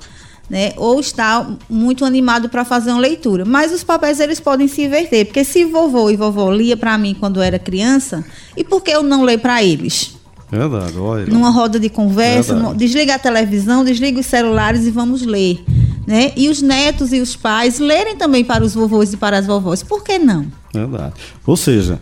[0.49, 0.73] né?
[0.77, 3.45] Ou está muito animado para fazer uma leitura.
[3.45, 7.15] Mas os papéis eles podem se inverter, porque se vovô e vovó lia para mim
[7.19, 8.25] quando eu era criança,
[8.57, 10.16] e por que eu não leio para eles?
[10.51, 11.27] Verdade, olha.
[11.27, 15.65] Numa roda de conversa, no, desliga a televisão, desliga os celulares e vamos ler.
[16.07, 16.33] Né?
[16.37, 19.83] E os netos e os pais lerem também para os vovôs e para as vovós.
[19.83, 20.47] Por que não?
[20.73, 21.15] Verdade.
[21.45, 22.01] Ou seja,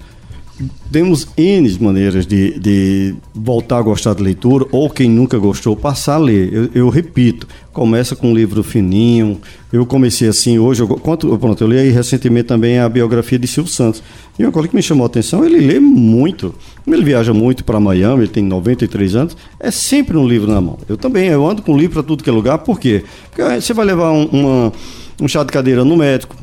[0.91, 6.15] temos N maneiras de, de voltar a gostar de leitura, ou quem nunca gostou, passar
[6.15, 6.53] a ler.
[6.53, 9.41] Eu, eu repito, começa com um livro fininho.
[9.73, 13.49] Eu comecei assim hoje, eu, quanto, pronto, eu li aí recentemente também a biografia de
[13.49, 14.03] Silvio Santos.
[14.39, 16.55] E uma coisa que me chamou a atenção, ele lê muito.
[16.87, 20.79] Ele viaja muito para Miami, ele tem 93 anos, é sempre um livro na mão.
[20.89, 23.03] Eu também, eu ando com livro para tudo que é lugar, por quê?
[23.31, 24.73] Porque você vai levar um, uma,
[25.21, 26.37] um chá de cadeira no médico,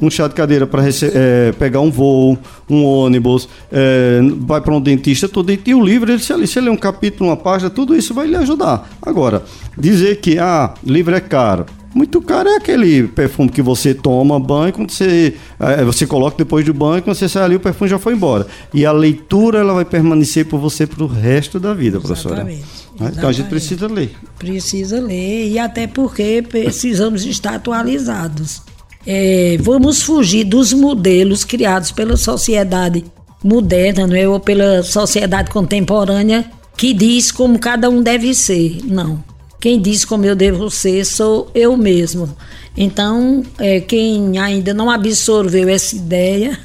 [0.00, 4.80] um chá de cadeira para é, pegar um voo, um ônibus, é, vai para um
[4.80, 5.52] dentista, tudo.
[5.52, 8.26] E o livro, ele, se ele, se ele um capítulo, uma página, tudo isso vai
[8.26, 8.88] lhe ajudar.
[9.00, 9.42] Agora,
[9.76, 11.66] dizer que ah, livro é caro.
[11.94, 16.64] Muito caro é aquele perfume que você toma banho, quando você, é, você coloca depois
[16.66, 18.48] do banho, quando você sai ali, o perfume já foi embora.
[18.72, 22.36] E a leitura, ela vai permanecer por você para o resto da vida, professora.
[22.36, 22.64] Exatamente.
[22.96, 23.16] Exatamente.
[23.16, 24.10] Então a gente precisa ler.
[24.36, 28.62] Precisa ler, e até porque precisamos estar atualizados
[29.06, 33.04] é, vamos fugir dos modelos criados pela sociedade
[33.42, 34.26] moderna, não é?
[34.26, 36.44] ou pela sociedade contemporânea,
[36.76, 38.80] que diz como cada um deve ser.
[38.84, 39.22] Não.
[39.60, 42.34] Quem diz como eu devo ser sou eu mesmo.
[42.76, 46.58] Então, é, quem ainda não absorveu essa ideia,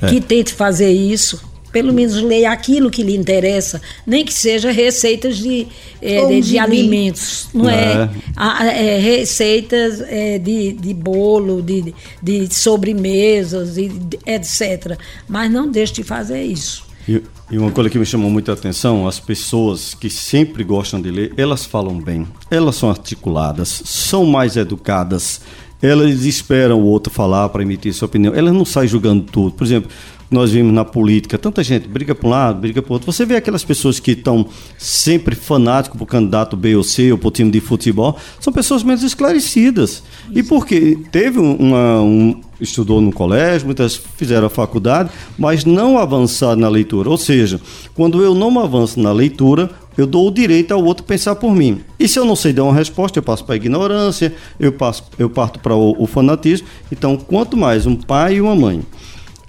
[0.00, 0.06] é.
[0.06, 1.40] que tente fazer isso,
[1.76, 5.66] pelo menos leia aquilo que lhe interessa, nem que seja receitas de,
[6.00, 8.08] é, de, de alimentos, não é?
[8.34, 8.94] é?
[8.94, 13.92] É receitas é, de, de bolo, de, de sobremesas, e
[14.24, 14.98] etc.
[15.28, 16.86] Mas não deixe de fazer isso.
[17.06, 21.10] E, e, uma coisa que me chamou muita atenção, as pessoas que sempre gostam de
[21.10, 25.42] ler, elas falam bem, elas são articuladas, são mais educadas,
[25.82, 29.52] elas esperam o outro falar para emitir sua opinião, elas não saem julgando tudo.
[29.52, 29.90] Por exemplo,
[30.30, 33.10] nós vimos na política, tanta gente briga para um lado, briga para outro.
[33.12, 34.46] Você vê aquelas pessoas que estão
[34.76, 38.52] sempre fanáticos para o candidato B ou C ou para o time de futebol, são
[38.52, 40.02] pessoas menos esclarecidas.
[40.34, 46.56] E porque teve uma, um, estudou no colégio, muitas fizeram a faculdade, mas não avançaram
[46.56, 47.08] na leitura.
[47.08, 47.60] Ou seja,
[47.94, 51.80] quando eu não avanço na leitura, eu dou o direito ao outro pensar por mim.
[51.98, 55.04] E se eu não sei dar uma resposta, eu passo para a ignorância, eu, passo,
[55.18, 56.66] eu parto para o, o fanatismo.
[56.90, 58.82] Então, quanto mais um pai e uma mãe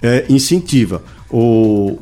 [0.02, 1.98] é, incentiva o,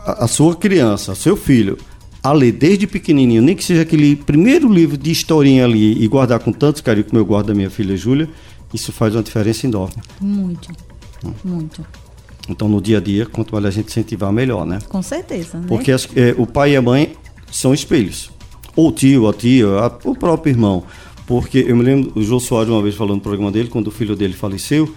[0.00, 1.78] a, a sua criança, seu filho,
[2.22, 6.40] a ler desde pequenininho, nem que seja aquele primeiro livro de historinha ali e guardar
[6.40, 8.28] com tanto carinho como eu guardo da minha filha Júlia,
[8.74, 10.02] isso faz uma diferença enorme.
[10.20, 10.72] Muito,
[11.24, 11.32] hum.
[11.44, 11.86] muito.
[12.48, 14.78] Então, no dia a dia, quanto mais a gente incentivar, melhor, né?
[14.88, 15.58] Com certeza.
[15.58, 15.66] Né?
[15.68, 17.14] Porque as, é, o pai e a mãe
[17.50, 18.30] são espelhos.
[18.74, 20.84] Ou o tio, a tia, a, o próprio irmão.
[21.26, 23.90] Porque eu me lembro, o João Soares, uma vez falando no programa dele, quando o
[23.90, 24.92] filho dele faleceu,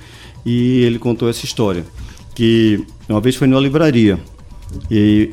[0.46, 1.86] e ele contou essa história
[2.40, 4.18] que uma vez foi numa livraria
[4.90, 5.32] e,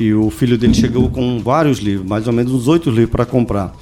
[0.00, 3.24] e o filho dele chegou com vários livros, mais ou menos uns oito livros para
[3.24, 3.72] comprar.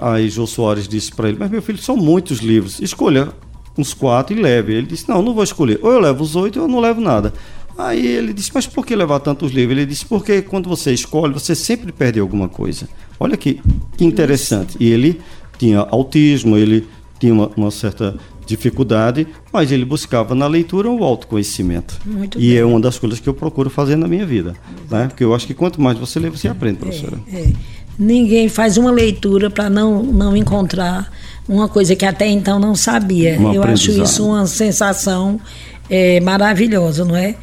[0.00, 3.32] Aí João Soares disse para ele: Mas meu filho, são muitos livros, escolha
[3.76, 4.74] uns quatro e leve.
[4.74, 5.80] Ele disse: Não, não vou escolher.
[5.82, 7.34] Ou eu levo os oito ou eu não levo nada.
[7.76, 9.76] Aí ele disse: Mas por que levar tantos livros?
[9.76, 12.88] Ele disse: Porque quando você escolhe, você sempre perde alguma coisa.
[13.18, 13.60] Olha que,
[13.96, 14.76] que interessante.
[14.78, 15.20] E ele
[15.58, 16.86] tinha autismo, ele
[17.18, 18.16] tinha uma, uma certa
[18.46, 21.98] dificuldade, mas ele buscava na leitura o autoconhecimento.
[22.04, 22.58] Muito e é bem.
[22.58, 24.54] é uma das coisas que eu procuro fazer na minha vida.
[24.90, 25.06] Né?
[25.08, 27.18] Porque eu acho que quanto mais você lê, você aprende, professora.
[27.32, 27.52] É, é.
[27.98, 31.10] Ninguém faz uma leitura para não, não encontrar
[31.48, 33.38] uma coisa que até então não sabia.
[33.38, 35.40] Um eu acho isso uma sensação
[35.88, 37.36] é, maravilhosa, não é?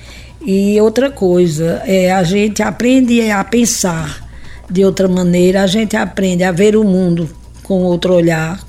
[0.45, 4.27] E outra coisa, é, a gente aprende a pensar
[4.69, 7.29] de outra maneira, a gente aprende a ver o mundo
[7.61, 8.59] com outro olhar,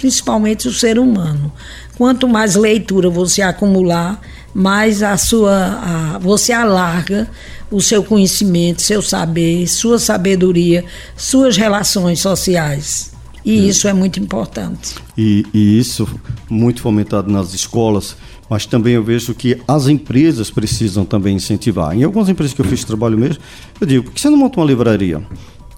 [0.00, 1.52] principalmente o ser humano.
[1.96, 4.20] Quanto mais leitura você acumular,
[4.54, 7.28] mais a sua, a, você alarga
[7.70, 10.84] o seu conhecimento, seu saber, sua sabedoria,
[11.16, 13.12] suas relações sociais.
[13.44, 13.62] E é.
[13.68, 14.94] isso é muito importante.
[15.16, 16.08] E, e, isso
[16.48, 18.16] muito fomentado nas escolas,
[18.48, 21.94] mas também eu vejo que as empresas precisam também incentivar.
[21.94, 23.42] Em algumas empresas que eu fiz trabalho mesmo,
[23.80, 25.22] eu digo, por que você não monta uma livraria?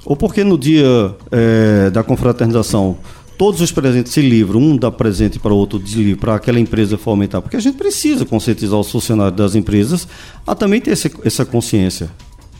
[0.05, 2.99] Ou porque no dia é, da confraternização
[3.39, 6.61] todos os presentes de livro, um dá presente para o outro de livro, para aquela
[6.61, 10.07] empresa fomentar, porque a gente precisa conscientizar os funcionários das empresas
[10.47, 12.11] a também ter essa, essa consciência.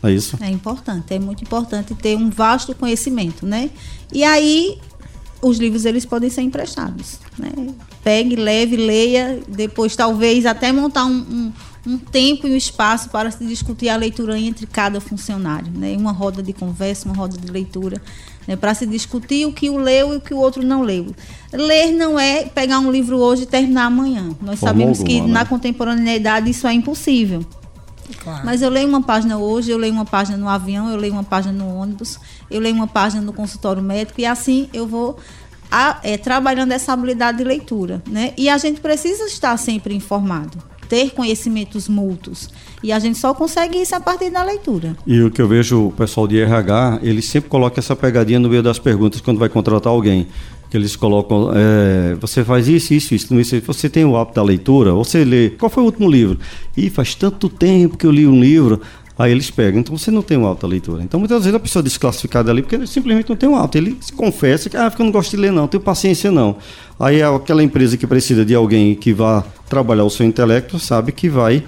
[0.03, 0.37] É isso?
[0.41, 3.69] É importante, é muito importante ter um vasto conhecimento, né?
[4.11, 4.77] E aí
[5.41, 7.51] os livros eles podem ser emprestados, né?
[8.03, 11.53] Pegue, leve, leia, depois talvez até montar um, um,
[11.87, 15.95] um tempo e um espaço para se discutir a leitura entre cada funcionário, né?
[15.97, 18.01] Uma roda de conversa, uma roda de leitura
[18.47, 21.07] né, para se discutir o que o leu e o que o outro não leu.
[21.51, 24.29] Ler não é pegar um livro hoje e terminar amanhã.
[24.41, 25.33] Nós Forma sabemos alguma, que né?
[25.33, 27.45] na contemporaneidade isso é impossível.
[28.21, 28.45] Claro.
[28.45, 31.23] Mas eu leio uma página hoje, eu leio uma página no avião, eu leio uma
[31.23, 32.19] página no ônibus,
[32.49, 35.17] eu leio uma página no consultório médico e assim eu vou
[35.71, 38.01] a, é, trabalhando essa habilidade de leitura.
[38.07, 38.33] Né?
[38.37, 42.49] E a gente precisa estar sempre informado ter conhecimentos mútuos.
[42.83, 44.95] E a gente só consegue isso a partir da leitura.
[45.07, 48.49] E o que eu vejo o pessoal de RH, eles sempre colocam essa pegadinha no
[48.49, 50.27] meio das perguntas quando vai contratar alguém.
[50.69, 53.61] Que eles colocam, é, você faz isso, isso, isso, isso.
[53.61, 54.91] Você tem o hábito da leitura?
[54.93, 55.51] Você lê.
[55.51, 56.37] Qual foi o último livro?
[56.75, 58.81] E faz tanto tempo que eu li um livro.
[59.17, 61.03] Aí eles pegam, então você não tem uma alta leitura.
[61.03, 63.77] Então muitas vezes a pessoa é desclassificada ali porque ele simplesmente não tem um alto.
[63.77, 66.57] Ele confessa que, ah, eu não gosto de ler não, tenho paciência não.
[66.99, 71.29] Aí aquela empresa que precisa de alguém que vá trabalhar o seu intelecto sabe que
[71.29, 71.63] vai,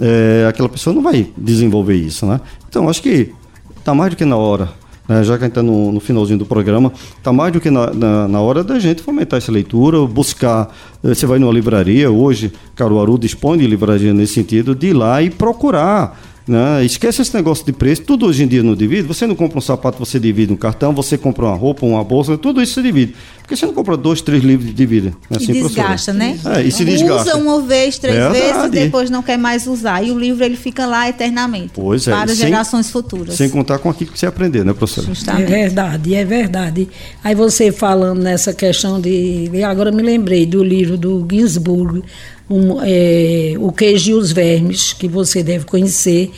[0.00, 2.40] é, aquela pessoa não vai desenvolver isso, né?
[2.68, 3.32] Então acho que
[3.78, 4.80] está mais do que na hora
[5.10, 7.68] né, já que a gente está no, no, finalzinho do programa, está mais do que
[7.68, 10.72] na, na, na, hora da gente fomentar essa leitura, buscar.
[11.02, 15.20] Eh, você vai numa livraria, hoje, Caruaru dispõe de livraria nesse sentido, de ir lá
[15.20, 16.16] e procurar
[16.50, 16.84] né?
[16.84, 18.02] Esquece esse negócio de preço.
[18.02, 19.06] Tudo hoje em dia não divide.
[19.06, 20.92] Você não compra um sapato, você divide um cartão.
[20.94, 22.36] Você compra uma roupa, uma bolsa.
[22.36, 23.14] Tudo isso você divide.
[23.50, 25.12] Porque você não compra dois, três livros e divide.
[25.28, 26.38] É assim, e desgasta, né?
[26.44, 27.36] É, e se desgasta.
[27.36, 30.04] Usa uma vez, três é vezes, e depois não quer mais usar.
[30.04, 31.72] E o livro ele fica lá eternamente.
[31.74, 32.12] Pois é.
[32.12, 33.34] Para sem, gerações futuras.
[33.34, 35.04] Sem contar com aquilo que você aprender, né, professor?
[35.04, 35.52] Justamente.
[35.52, 36.88] É verdade, é verdade.
[37.24, 39.50] Aí você falando nessa questão de.
[39.64, 42.04] Agora me lembrei do livro do Ginsburg,
[42.48, 46.30] um, é, O Queijo e os Vermes, que você deve conhecer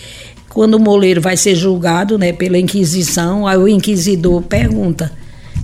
[0.49, 5.13] quando o moleiro vai ser julgado né, pela Inquisição, aí o inquisidor pergunta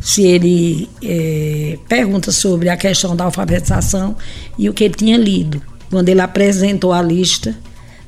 [0.09, 4.17] se ele é, pergunta sobre a questão da alfabetização
[4.57, 5.61] e o que ele tinha lido.
[5.91, 7.55] Quando ele apresentou a lista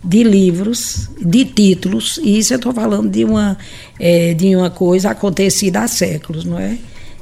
[0.03, 3.55] de livros, de títulos, e isso eu estou falando de uma,
[3.99, 6.79] é, de uma coisa acontecida há séculos, não é?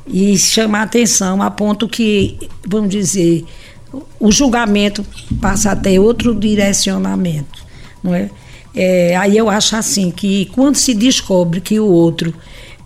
[0.06, 3.44] E chama a atenção a ponto que, vamos dizer,
[4.20, 5.04] o julgamento
[5.40, 7.66] passa a ter outro direcionamento,
[8.00, 8.30] não é?
[8.76, 12.32] É, aí eu acho assim que quando se descobre que o outro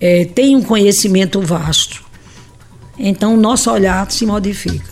[0.02, 2.02] é, tem um conhecimento vasto,
[2.98, 4.90] então o nosso olhar se modifica.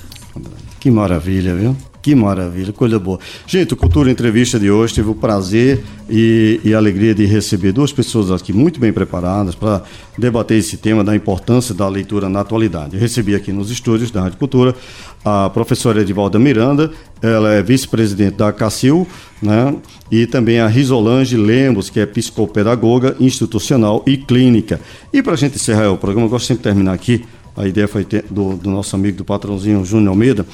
[0.78, 1.76] Que maravilha, viu?
[2.02, 3.18] Que maravilha, coisa boa.
[3.46, 7.92] Gente, o Cultura Entrevista de hoje teve o prazer e, e alegria de receber duas
[7.92, 9.82] pessoas aqui muito bem preparadas para
[10.16, 12.94] debater esse tema da importância da leitura na atualidade.
[12.96, 14.74] Eu recebi aqui nos estúdios da Rádio Cultura
[15.22, 16.90] a professora Edivalda Miranda,
[17.20, 19.06] ela é vice-presidente da CACIL,
[19.42, 19.76] né?
[20.10, 24.80] e também a Risolange Lemos, que é psicopedagoga institucional e clínica.
[25.12, 27.22] E para a gente encerrar o programa, eu gosto sempre de terminar aqui,
[27.54, 30.46] a ideia foi ter, do, do nosso amigo, do patrãozinho Júnior Almeida,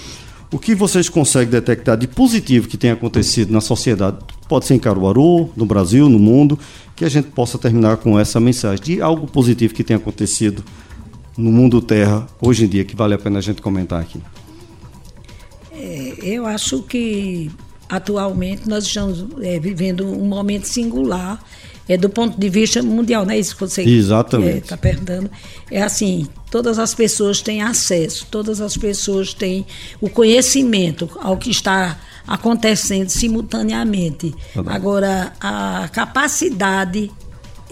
[0.57, 4.17] o que vocês conseguem detectar de positivo que tem acontecido na sociedade,
[4.49, 6.59] pode ser em Caruaru, no Brasil, no mundo,
[6.97, 10.65] que a gente possa terminar com essa mensagem de algo positivo que tem acontecido
[11.37, 14.19] no mundo terra hoje em dia, que vale a pena a gente comentar aqui.
[15.71, 17.51] É, eu acho que
[17.87, 21.39] atualmente nós estamos é, vivendo um momento singular
[21.89, 25.31] é do ponto de vista mundial, não é isso que você está é, tá perguntando?
[25.71, 29.65] É assim, todas as pessoas têm acesso, todas as pessoas têm
[30.01, 34.35] o conhecimento ao que está acontecendo simultaneamente.
[34.67, 37.11] Agora, a capacidade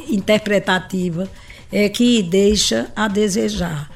[0.08, 1.28] interpretativa
[1.72, 3.90] é que deixa a desejar.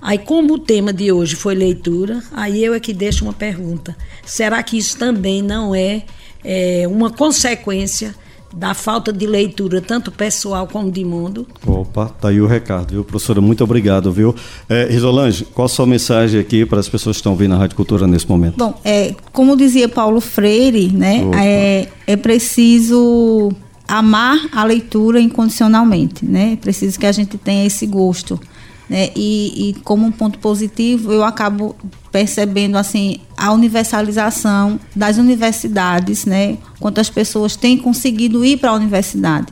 [0.00, 3.96] Aí, como o tema de hoje foi leitura, aí eu é que deixo uma pergunta:
[4.24, 6.04] será que isso também não é,
[6.44, 8.14] é uma consequência
[8.56, 11.46] da falta de leitura, tanto pessoal como de mundo.
[11.66, 13.40] Opa, tá aí o recado, viu, professora?
[13.40, 14.34] Muito obrigado, viu?
[14.68, 17.76] É, Risolange, qual a sua mensagem aqui para as pessoas que estão ouvindo a Rádio
[17.76, 18.56] Cultura nesse momento?
[18.56, 23.52] Bom, é, como dizia Paulo Freire, né, é, é preciso
[23.86, 26.52] amar a leitura incondicionalmente, né?
[26.54, 28.40] É preciso que a gente tenha esse gosto
[28.88, 29.10] Né?
[29.16, 31.74] E, e como um ponto positivo, eu acabo
[32.12, 36.58] percebendo assim a universalização das universidades, né?
[36.78, 39.46] Quantas pessoas têm conseguido ir para a universidade.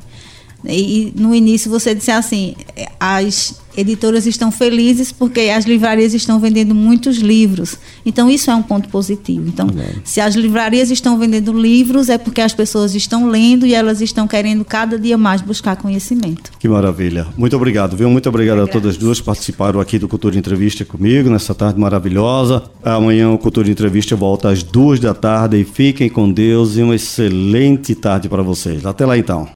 [0.65, 2.55] E no início você disse assim,
[2.99, 7.77] as editoras estão felizes porque as livrarias estão vendendo muitos livros.
[8.05, 9.49] Então isso é um ponto positivo.
[9.49, 9.69] Então,
[10.05, 14.29] se as livrarias estão vendendo livros é porque as pessoas estão lendo e elas estão
[14.29, 16.53] querendo cada dia mais buscar conhecimento.
[16.59, 17.27] Que maravilha.
[17.37, 18.11] Muito obrigado, viu?
[18.11, 21.81] Muito obrigado a todas as duas que participaram aqui do Cultura Entrevista comigo nessa tarde
[21.81, 22.63] maravilhosa.
[22.85, 26.95] Amanhã o Cultura Entrevista volta às duas da tarde e fiquem com Deus e uma
[26.95, 28.85] excelente tarde para vocês.
[28.85, 29.49] Até lá então.